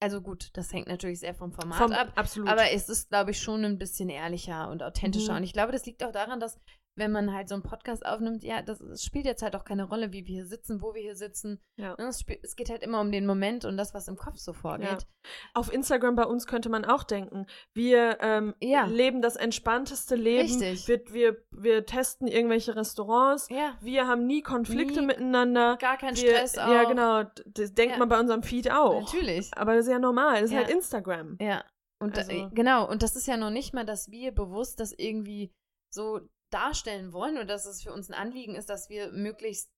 [0.00, 2.12] Also gut, das hängt natürlich sehr vom Format Vom, ab.
[2.16, 2.48] absolut.
[2.48, 5.32] Aber es ist, glaube ich, schon ein bisschen ehrlicher und authentischer.
[5.32, 5.38] Mhm.
[5.38, 6.58] Und ich glaube, das liegt auch daran, dass,
[6.96, 9.84] wenn man halt so einen Podcast aufnimmt, ja, das, es spielt jetzt halt auch keine
[9.84, 11.60] Rolle, wie wir hier sitzen, wo wir hier sitzen.
[11.76, 11.96] ja.
[11.98, 14.36] Ne, Es, spiel, es geht halt immer um den Moment und das, was im Kopf
[14.38, 15.06] so vorgeht.
[15.54, 18.84] Auf Instagram bei uns könnte man auch denken, wir ähm, Ja.
[18.86, 20.48] leben das entspannteste Leben.
[20.62, 20.86] Richtig.
[20.88, 23.48] Wir, wir, wir testen irgendwelche Restaurants.
[23.50, 25.76] Ja, Wir haben nie Konflikte Nie miteinander.
[25.78, 26.68] gar kein wir, Stress auch.
[26.68, 27.24] Ja, genau.
[27.46, 27.98] Das denkt Ja.
[27.98, 29.00] man bei unserem Feed auch.
[29.00, 29.50] Natürlich.
[29.56, 30.34] Aber das ist ja normal.
[30.42, 30.58] Das ist Ja.
[30.58, 31.38] halt Instagram.
[31.40, 31.64] Ja.
[32.00, 34.92] Und Also- da, genau, und das ist ja noch nicht mal, dass wir bewusst das
[34.92, 35.52] irgendwie
[35.92, 36.20] so
[36.54, 39.70] darstellen wollen oder dass es für uns ein Anliegen ist, dass wir möglichst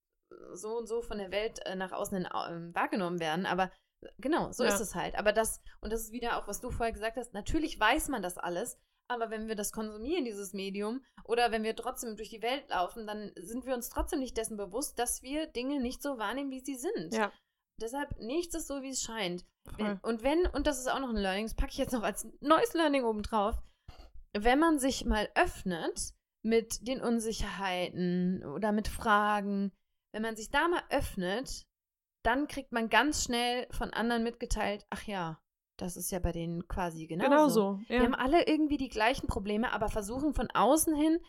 [0.52, 2.16] so und so von der Welt äh, nach außen
[2.48, 3.46] ähm, wahrgenommen werden.
[3.46, 3.70] Aber
[4.02, 4.74] äh, genau, so Ja.
[4.74, 5.16] ist es halt.
[5.16, 8.22] Aber das, und das ist wieder auch, was du vorher gesagt hast, natürlich weiß man
[8.22, 12.42] das alles, aber wenn wir das konsumieren, dieses Medium, oder wenn wir trotzdem durch die
[12.42, 16.18] Welt laufen, dann sind wir uns trotzdem nicht dessen bewusst, dass wir Dinge nicht so
[16.18, 17.12] wahrnehmen, wie sie sind.
[17.14, 17.32] Ja.
[17.80, 19.44] Deshalb, nichts ist so, wie es scheint.
[19.76, 22.02] Wenn, und wenn, und das ist auch noch ein Learning, das packe ich jetzt noch
[22.02, 23.56] als neues Learning obendrauf,
[24.36, 26.14] wenn man sich mal öffnet
[26.46, 29.72] mit den Unsicherheiten oder mit Fragen,
[30.12, 31.66] wenn man sich da mal öffnet,
[32.24, 35.38] dann kriegt man ganz schnell von anderen mitgeteilt, ach ja,
[35.78, 37.28] das ist ja bei denen quasi genauso.
[37.30, 37.80] Genau so.
[37.88, 38.02] Wir Ja.
[38.04, 41.20] haben alle irgendwie die gleichen Probleme, aber versuchen von außen hin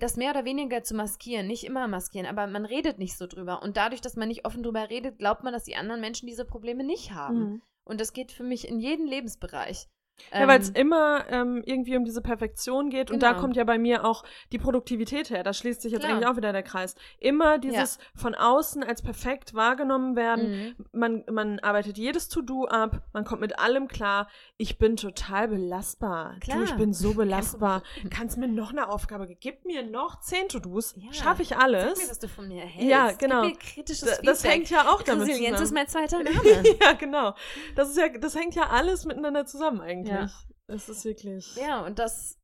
[0.00, 1.46] das mehr oder weniger zu maskieren.
[1.46, 3.62] Nicht immer maskieren, aber man redet nicht so drüber.
[3.62, 6.44] Und dadurch, dass man nicht offen drüber redet, glaubt man, dass die anderen Menschen diese
[6.44, 7.38] Probleme nicht haben.
[7.38, 7.62] Mhm.
[7.84, 9.86] Und das geht für mich in jeden Lebensbereich.
[10.32, 13.10] Ja, weil es Ähm, immer ähm, irgendwie um diese Perfektion geht.
[13.10, 13.40] Und da Genau.
[13.40, 15.42] kommt ja bei mir auch die Produktivität her.
[15.42, 16.14] Da schließt sich jetzt Klar.
[16.16, 16.94] eigentlich auch wieder der Kreis.
[17.18, 20.74] Immer dieses von außen als perfekt wahrgenommen werden.
[20.78, 20.86] mhm.
[20.92, 24.28] Man, man arbeitet jedes To-Do ab, man kommt mit allem klar.
[24.56, 26.36] Ich bin total belastbar.
[26.40, 26.58] Klar.
[26.58, 27.82] Du, ich bin so belastbar.
[28.10, 29.38] Kannst mir noch eine Aufgabe geben?
[29.40, 30.94] Gib mir noch zehn To-Dos.
[30.96, 31.12] Ja.
[31.12, 31.98] Schaffe ich Sag alles.
[32.02, 32.88] mir, was du von mir hältst.
[32.90, 33.42] Ja, Gib genau.
[33.44, 34.52] mir kritisches Da- das Feedback.
[34.58, 35.74] hängt ja auch damit Resilienz ist zusammen.
[35.74, 36.64] mein zweiter Name.
[36.80, 37.34] ja, genau.
[37.74, 40.05] Das ist ja, das hängt ja alles miteinander zusammen eigentlich.
[40.08, 40.30] Ja.
[40.68, 41.54] Das ist wirklich.
[41.56, 42.40] Ja, und das,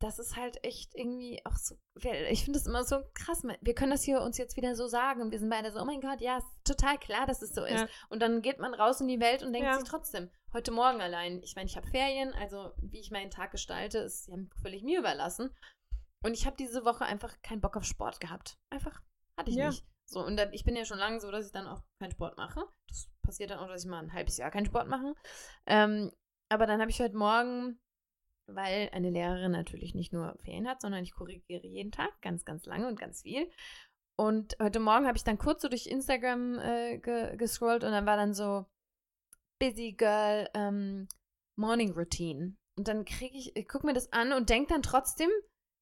[0.00, 1.76] das ist halt echt irgendwie auch so.
[2.30, 3.42] Ich finde es immer so krass.
[3.60, 5.84] Wir können das hier uns jetzt wieder so sagen und wir sind beide so, oh
[5.84, 7.80] mein Gott, ja, ist total klar, dass es so ist.
[7.82, 7.88] Ja.
[8.08, 9.78] Und dann geht man raus in die Welt und denkt Ja.
[9.78, 13.52] sich trotzdem, heute Morgen allein, ich meine, ich habe Ferien, also wie ich meinen Tag
[13.52, 15.54] gestalte, ist ja völlig mir überlassen.
[16.24, 18.58] Und ich habe diese Woche einfach keinen Bock auf Sport gehabt.
[18.70, 19.00] Einfach
[19.36, 19.68] hatte ich Ja.
[19.68, 19.84] nicht.
[20.06, 22.36] So, und dann, ich bin ja schon lange so, dass ich dann auch keinen Sport
[22.36, 22.64] mache.
[22.88, 25.14] Das passiert dann auch, dass ich mal ein halbes Jahr keinen Sport mache.
[25.66, 26.10] Ähm,
[26.50, 27.78] aber dann habe ich heute Morgen,
[28.46, 32.66] weil eine Lehrerin natürlich nicht nur Ferien hat, sondern ich korrigiere jeden Tag ganz, ganz
[32.66, 33.48] lange und ganz viel.
[34.16, 38.04] Und heute Morgen habe ich dann kurz so durch Instagram äh, ge gescrollt und dann
[38.04, 38.66] war dann so
[39.58, 41.08] Busy Girl ähm,
[41.56, 42.56] Morning Routine.
[42.76, 45.30] Und dann kriege ich, ich gucke mir das an und denke dann trotzdem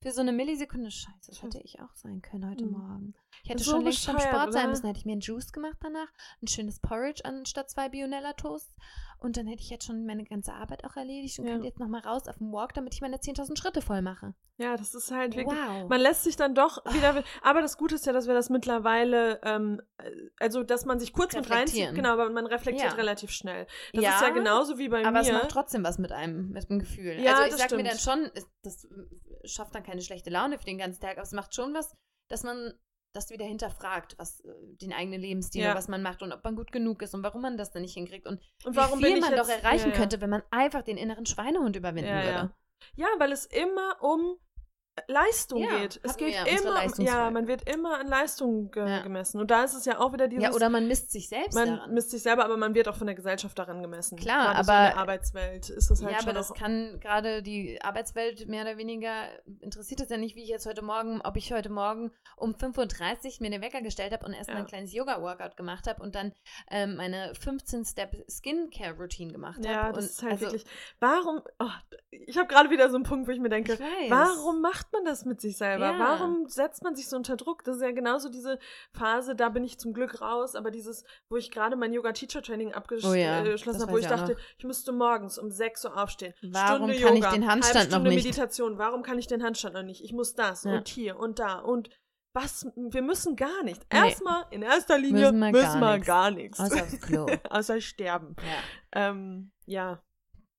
[0.02, 2.72] für so eine Millisekunde, scheiße, das hätte ich auch sein können heute Mhm.
[2.72, 3.14] Morgen.
[3.44, 5.76] Ich hätte So schon längst beim Sport sein müssen, hätte ich mir einen Juice gemacht
[5.80, 6.08] danach,
[6.42, 8.74] ein schönes Porridge anstatt zwei Bionella Toasts
[9.20, 11.52] und dann hätte ich jetzt schon meine ganze Arbeit auch erledigt und Ja.
[11.52, 14.34] könnte jetzt nochmal raus auf den Walk, damit ich meine 10.000 Schritte voll mache.
[14.58, 15.56] Ja, das ist halt wirklich.
[15.56, 15.88] Wow.
[15.88, 17.22] Man lässt sich dann doch wieder.
[17.42, 20.10] Aber das Gute ist ja, dass wir das mittlerweile, ähm, äh,
[20.40, 22.96] also dass man sich kurz mit reinzieht, genau, aber man reflektiert Ja.
[22.96, 23.66] relativ schnell.
[23.92, 25.34] Das Ja, ist ja genauso wie bei Aber es mir.
[25.34, 27.20] macht trotzdem was mit einem, mit dem Gefühl.
[27.20, 28.18] Ja, also ich das sag mir dann stimmt.
[28.18, 28.88] schon, es- das
[29.44, 31.94] schafft dann keine schlechte Laune für den ganzen Tag, aber es macht schon was,
[32.28, 32.72] dass man
[33.12, 35.74] das wieder hinterfragt, was äh, den eigenen Lebensstil, Ja.
[35.74, 37.94] was man macht und ob man gut genug ist und warum man das dann nicht
[37.94, 39.96] hinkriegt und, Und wie viel man jetzt, doch erreichen ja, ja.
[39.96, 42.54] könnte, wenn man einfach den inneren Schweinehund überwinden würde.
[42.94, 44.38] Ja, weil es immer um
[45.06, 46.00] Leistung Ja, geht.
[46.02, 49.00] Es geht ja, immer, ja, man wird immer an Leistung ge Ja.
[49.02, 49.40] gemessen.
[49.40, 51.68] Und da ist es ja auch wieder dieses, Ja, oder man misst sich selbst man
[51.76, 51.94] daran.
[51.94, 54.16] misst sich selber, aber man wird auch von der Gesellschaft daran gemessen.
[54.18, 56.98] Klar, Gerade so in aber- der Arbeitswelt ist das halt ja, schon aber das kann
[57.00, 59.24] gerade die Arbeitswelt mehr oder weniger,
[59.60, 63.40] interessiert es ja nicht, wie ich jetzt heute Morgen, ob ich heute Morgen um 5.30
[63.40, 64.60] Uhr mir den Wecker gestellt habe und erst mal Ja.
[64.60, 66.32] ein kleines Yoga-Workout gemacht habe und dann
[66.70, 69.68] ähm, meine 15-Step-Skincare-Routine gemacht habe.
[69.68, 70.64] Ja, das und ist halt also, wirklich.
[71.00, 71.42] Warum?
[71.58, 71.66] Oh,
[72.10, 75.04] ich habe gerade wieder so einen Punkt, wo ich mir denke, Ich warum macht man
[75.04, 75.92] das mit sich selber?
[75.92, 75.98] Ja.
[75.98, 77.64] Warum setzt man sich so unter Druck?
[77.64, 78.58] Das ist ja genauso diese
[78.92, 83.12] Phase, da bin ich zum Glück raus, aber dieses, wo ich gerade mein Yoga-Teacher-Training abgeschlossen
[83.12, 84.40] Oh ja, äh, habe, wo ich ich dachte, noch.
[84.58, 86.34] ich müsste morgens um 6 Uhr aufstehen.
[86.42, 88.24] Warum Stunde kann ich Yoga, den Handstand noch nicht?
[88.24, 88.78] Meditation.
[88.78, 90.02] Warum kann ich den Handstand noch nicht?
[90.04, 90.72] Ich muss das Ja.
[90.76, 91.90] und hier und da und
[92.34, 93.82] was, wir müssen gar nicht.
[93.92, 93.98] Nee.
[94.10, 96.06] Erstmal, in erster Linie Müssen wir müssen gar wir nix.
[96.06, 96.60] gar nichts.
[96.60, 97.26] Außer aufs Klo.
[97.50, 98.36] Außer sterben.
[98.94, 99.08] ja.
[99.10, 100.02] Ähm, ja.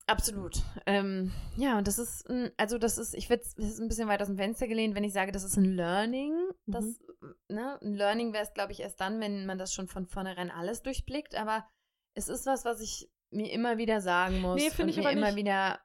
[0.09, 0.57] Absolut.
[0.85, 4.21] Ähm, ja, und das ist, ein- also das ist, ich würde es ein bisschen weit
[4.21, 6.33] aus dem Fenster gelehnt, wenn ich sage, das ist ein Learning.
[6.65, 7.35] Das, Mhm.
[7.49, 10.51] ne, ein Learning wäre es, glaube ich, erst dann, wenn man das schon von vornherein
[10.51, 11.35] alles durchblickt.
[11.35, 11.65] Aber
[12.15, 15.03] es ist was, was ich mir immer wieder sagen muss Nee, find und ich mir
[15.03, 15.35] aber immer nicht.
[15.37, 15.79] wieder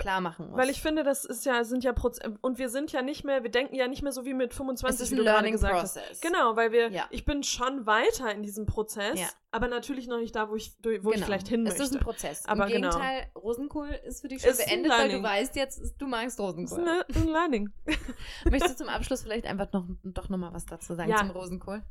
[0.00, 0.56] klar machen muss.
[0.58, 3.42] Weil ich finde, das ist ja, sind ja Proz und wir sind ja nicht mehr,
[3.42, 5.36] wir denken ja nicht mehr so wie mit 25, es ist wie ein du gerade
[5.36, 6.02] Learning gesagt Process.
[6.10, 6.22] hast.
[6.22, 7.04] Genau, weil wir, Ja.
[7.10, 9.28] ich bin schon weiter in diesem Prozess, Ja.
[9.52, 11.26] aber natürlich noch nicht da, wo ich, wo ich Genau.
[11.26, 11.82] vielleicht hin Es möchte.
[11.84, 12.46] ist ein Prozess.
[12.46, 12.88] Aber Im genau.
[12.90, 16.48] Gegenteil, Rosenkohl ist für dich schon Ist beendet, weil du weißt jetzt, du magst Das
[16.48, 16.78] ist Rosenkohl.
[16.80, 17.70] eine, ein Learning.
[18.50, 21.18] Möchtest du zum Abschluss vielleicht einfach noch, doch nochmal was dazu sagen Ja.
[21.18, 21.82] zum Rosenkohl?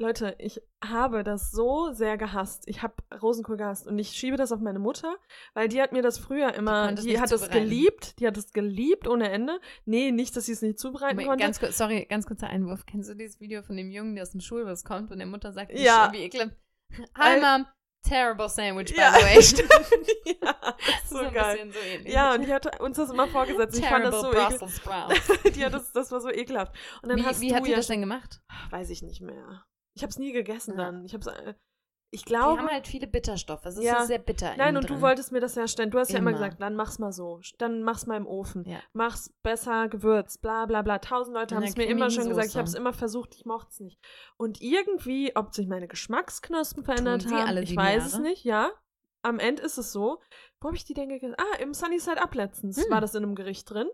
[0.00, 2.62] Leute, ich habe das so sehr gehasst.
[2.68, 5.16] Ich habe Rosenkohl gehasst und ich schiebe das auf meine Mutter,
[5.54, 7.64] weil die hat mir das früher immer, die, nicht hat es zubereiten.
[7.64, 9.60] geliebt, die hat es geliebt ohne Ende.
[9.86, 11.42] Nee, nicht, dass sie es nicht zubereiten konnte.
[11.42, 12.86] Ganz kurz, sorry, ganz kurzer Einwurf.
[12.86, 15.52] Kennst du dieses Video von dem Jungen, der aus dem Schulbus kommt und der Mutter
[15.52, 16.10] sagt, wie Ja.
[16.12, 16.54] wie ekelhaft.
[17.16, 17.66] Hi, Mom.
[18.04, 20.36] Terrible sandwich, by Ja, the way.
[20.40, 21.72] ja, das ist so ein geil.
[21.72, 22.08] so.
[22.08, 23.76] Ja, und die hat uns das immer vorgesetzt.
[23.76, 24.58] Ich fand das so ekelhaft.
[24.60, 26.72] Brussels die hat das, das war so ekelhaft.
[27.02, 28.40] Und dann Wie, hast wie du habt ihr ja das denn gemacht?
[28.70, 29.64] weiß ich nicht mehr.
[29.98, 30.84] Ich habe es nie gegessen Ja.
[30.84, 31.04] dann.
[31.04, 31.54] Ich habe äh,
[32.10, 33.66] ich Die glaube haben halt viele Bitterstoffe.
[33.66, 34.04] Es ist Ja.
[34.06, 34.56] sehr bitter.
[34.56, 35.02] Nein, und du drin.
[35.02, 35.90] wolltest mir das ja stellen.
[35.90, 36.38] Du hast ja immer Immer.
[36.38, 37.40] gesagt, dann mach's mal so.
[37.58, 38.64] Dann mach's mal im Ofen.
[38.64, 38.78] Ja.
[38.94, 41.00] Mach's besser gewürzt, bla bla bla.
[41.00, 42.48] Tausend Leute haben es mir immer schon gesagt.
[42.48, 44.00] Ich habe es immer versucht, ich mochte es nicht.
[44.38, 48.22] Und irgendwie, ob sich meine Geschmacksknospen verändert sie haben, ich weiß es Jahre?
[48.22, 48.70] nicht, ja.
[49.22, 50.20] Am Ende ist es so.
[50.60, 51.34] Wo habe ich die denn gegessen?
[51.36, 52.90] Ah, im Sunny Side Up letztens Hm.
[52.90, 53.88] war das in einem Gericht drin.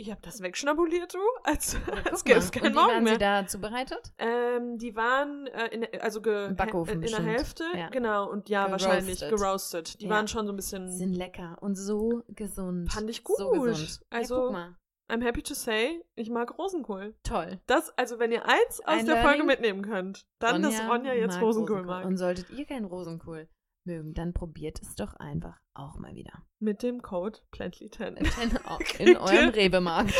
[0.00, 1.18] Ich habe das wegschnabuliert, du.
[1.42, 1.76] Als,
[2.08, 3.12] als gäbe es keinen Und wie Morgen waren mehr.
[3.14, 4.12] sie da zubereitet?
[4.18, 7.22] Ähm, die waren äh, in, also ge, Im Backofen äh, in der.
[7.24, 7.88] Hälfte, Ja.
[7.88, 8.88] genau, und ja, Geroastet.
[8.90, 10.00] wahrscheinlich geroastet.
[10.00, 10.10] Die Ja.
[10.10, 10.88] waren schon so ein bisschen.
[10.92, 12.92] Sind lecker und so gesund.
[12.92, 13.64] Fand ich So gut.
[13.64, 14.00] gesund.
[14.10, 14.76] Also- ja, guck mal.
[15.10, 17.16] I'm happy to say, ich mag Rosenkohl.
[17.22, 17.58] Toll.
[17.66, 19.46] Das, also wenn ihr eins aus Ein der Folge Learning?
[19.46, 22.04] mitnehmen könnt, dann, dass Ronja jetzt mag Rosenkohl mag.
[22.04, 23.48] Und solltet ihr keinen Rosenkohl
[23.84, 26.44] mögen, dann probiert es doch einfach auch mal wieder.
[26.58, 28.16] Mit dem Code Plantly10.
[28.98, 29.54] In, eurem ihr?
[29.54, 30.14] Rewe-Markt.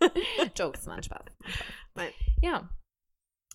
[0.56, 1.24] Jokes, waren Spaß.
[1.94, 2.10] Nein.
[2.42, 2.68] Ja.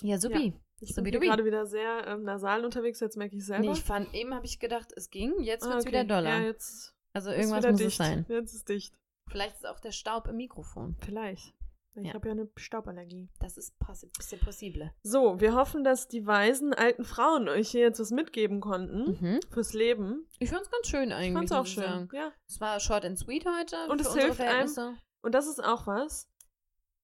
[0.01, 0.53] Ja, supi.
[0.81, 3.65] Ich So bin gerade wieder sehr ähm, nasal unterwegs, jetzt merke ich selber.
[3.65, 5.93] Nee, ich fand, eben habe ich gedacht, es ging, jetzt Ah, wird es okay.
[5.93, 6.29] wieder doller.
[6.39, 7.89] Ja, jetzt also irgendwas muss dicht.
[7.91, 8.25] es sein.
[8.29, 8.95] Jetzt ist dicht.
[9.29, 10.95] Vielleicht ist auch der Staub im Mikrofon.
[11.01, 11.53] Vielleicht.
[12.01, 12.13] Ich Ja.
[12.15, 13.29] habe ja eine Stauballergie.
[13.39, 14.91] Das ist possible.
[15.03, 19.39] So, wir hoffen, dass die weisen alten Frauen euch hier jetzt was mitgeben konnten Mhm.
[19.51, 20.27] fürs Leben.
[20.39, 21.33] Ich fand's ganz schön Ich eigentlich.
[21.33, 21.83] fand's auch muss ich schön.
[21.83, 22.09] sagen.
[22.13, 22.31] Ja.
[22.47, 23.75] Es war short and sweet heute.
[23.89, 24.97] Und es hilft einem.
[25.21, 26.29] Und das ist auch was.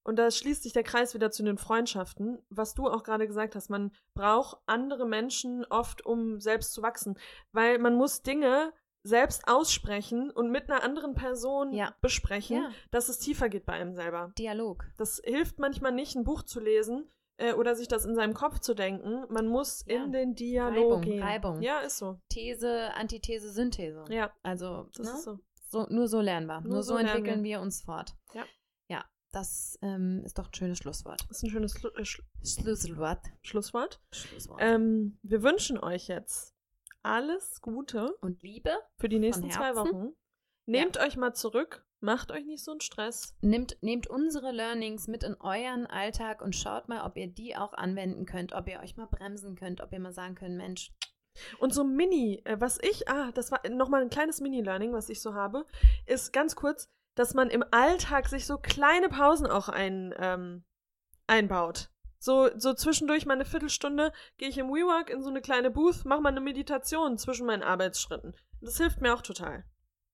[0.02, 3.56] Und da schließt sich der Kreis wieder zu den Freundschaften, was du auch gerade gesagt
[3.56, 3.70] hast.
[3.70, 7.18] Man braucht andere Menschen oft, um selbst zu wachsen.
[7.50, 8.72] Weil man muss Dinge
[9.06, 11.94] selbst aussprechen und mit einer anderen Person Ja.
[12.00, 12.70] besprechen, Ja.
[12.90, 14.32] dass es tiefer geht bei einem selber.
[14.38, 14.84] Dialog.
[14.96, 18.58] Das hilft manchmal nicht, ein Buch zu lesen äh, oder sich das in seinem Kopf
[18.60, 19.24] zu denken.
[19.28, 20.02] Man muss Ja.
[20.04, 21.22] in den Dialog Reibung, gehen.
[21.22, 21.62] Reibung.
[21.62, 22.18] Ja, ist so.
[22.30, 24.04] These, Antithese, Synthese.
[24.08, 25.12] Ja, Also, das ne?
[25.14, 25.38] ist so.
[25.68, 26.60] so, nur so lernen wir.
[26.62, 27.60] Nur Nur, so so, entwickeln wir.
[27.60, 28.14] uns fort.
[28.34, 28.44] Ja.
[28.88, 31.20] Ja, das ähm, ist doch ein schönes Schlusswort.
[31.28, 33.20] Das ist ein schönes Schlu äh, Sch Schlusswort.
[33.42, 34.00] Schlusswort.
[34.12, 34.60] Schlusswort.
[34.62, 36.55] Ähm, wir wünschen euch jetzt
[37.06, 39.74] alles Gute Und Liebe, für die nächsten zwei.
[39.76, 40.12] Wochen.
[40.66, 43.36] Nehmt euch mal zurück, macht euch nicht so einen Stress.
[43.40, 47.72] nehmt, nehmt unsere Learnings mit in euren Alltag und schaut mal, ob ihr die auch
[47.72, 50.92] anwenden könnt, ob ihr euch mal bremsen könnt, ob ihr mal sagen könnt, Mensch,
[51.58, 55.20] Und so Mini, äh, was ich, ah, das war nochmal ein kleines Mini-Learning, was ich
[55.20, 55.66] so habe,
[56.06, 60.64] ist ganz kurz, dass man im Alltag sich so kleine Pausen auch ein, ähm,
[61.26, 61.90] einbaut.
[62.26, 66.04] So, so zwischendurch mal eine Viertelstunde gehe ich im WeWork in so eine kleine Booth,
[66.04, 68.34] mache mal eine Meditation zwischen meinen Arbeitsschritten.
[68.60, 69.64] Das hilft mir auch total,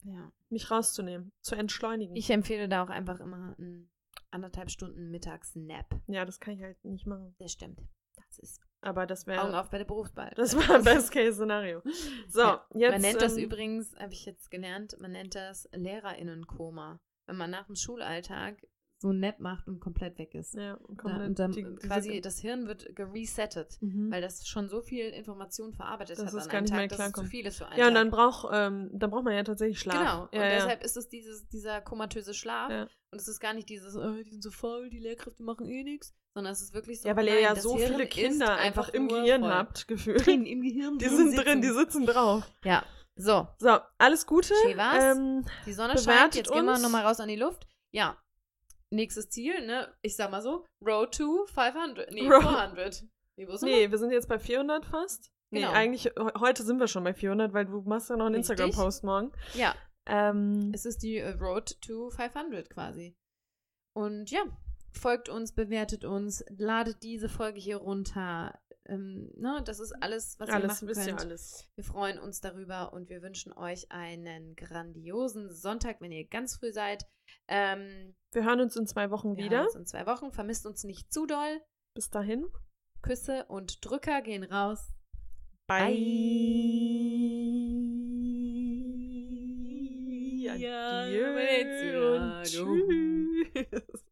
[0.05, 0.31] ja.
[0.51, 2.15] mich rauszunehmen, zu entschleunigen.
[2.15, 3.91] Ich empfehle da auch einfach immer einen
[4.31, 6.03] anderthalb Stunden Mittags-Nap.
[6.07, 7.35] ja, das kann ich halt nicht machen.
[7.39, 7.81] Das stimmt.
[8.15, 10.35] Das ist Aber das Augen wäre, auf bei der Berufswahl.
[10.37, 11.81] das war ein Best-Case-Szenario.
[12.29, 12.93] So, Ja, jetzt.
[12.93, 17.01] man nennt das ähm, übrigens, habe ich jetzt gelernt, man nennt das Lehrerinnenkoma.
[17.25, 18.63] Wenn man nach dem Schulalltag
[19.03, 20.55] so Nap macht und komplett weg ist.
[20.55, 24.11] Ja, und komplett und dann die- quasi das Hirn wird geresettet, Mhm.
[24.11, 27.13] weil das schon so viel Information verarbeitet Dass hat an gar einem Tag, dass es
[27.13, 29.79] zu viel ist für einen Ja, und dann braucht, ähm, dann braucht man ja tatsächlich
[29.81, 29.99] Schlaf.
[29.99, 30.55] Genau, und ja, ja.
[30.55, 32.71] deshalb ist es dieses, dieser komatöse Schlaf.
[32.71, 32.83] Ja.
[33.11, 35.83] Und es ist gar nicht dieses, äh, die sind so faul, die Lehrkräfte machen eh
[35.85, 37.09] nichts, sondern es ist wirklich so.
[37.09, 40.25] Ja, weil ihr ja das so Hirn viele Kinder einfach im Gehirn habt, gefühlt.
[40.25, 40.97] Drin im Gehirn.
[40.99, 41.45] Die sind sitzen.
[41.45, 42.45] drin, die sitzen drauf.
[42.65, 42.85] Ja,
[43.17, 44.55] so, So, alles Gute.
[44.67, 46.81] Ähm, die Sonne scheint, jetzt gehen wir uns.
[46.83, 47.67] nochmal raus an die Luft.
[47.91, 48.17] Ja,
[48.93, 53.05] nächstes Ziel, ne, ich sag mal so, Road to 500, nee, Road- 400.
[53.37, 53.77] Nee, wo sind wir?
[53.77, 55.31] nee, wir sind jetzt bei 400 fast.
[55.51, 55.73] Nee, Genau.
[55.73, 58.37] eigentlich, he- heute sind wir schon bei 400, weil du machst ja noch einen.
[58.37, 59.33] Instagram-Post morgen.
[59.55, 59.75] Ja,
[60.07, 63.17] Ähm, es ist die äh, Road to 500 quasi.
[63.95, 64.41] Und ja,
[64.91, 68.59] folgt uns, bewertet uns, ladet diese Folge hier runter.
[68.89, 71.21] Ähm, ne, das ist alles, was ihr alles, machen ihr könnt.
[71.21, 71.69] alles.
[71.77, 76.73] Wir freuen uns darüber und wir wünschen euch einen grandiosen Sonntag, wenn ihr ganz früh
[76.73, 77.07] seid.
[77.49, 79.59] Ähm, Wir hören uns in zwei Wochen wir wieder.
[79.59, 80.33] hören uns in zwei Wochen.
[80.33, 81.61] Vermisst uns nicht zu doll.
[81.95, 82.47] Bis dahin.
[83.03, 84.93] Küsse und Drücker gehen raus.
[85.67, 85.97] Bye.
[90.59, 92.43] Ja, Adieu du.
[92.43, 94.05] tschüss.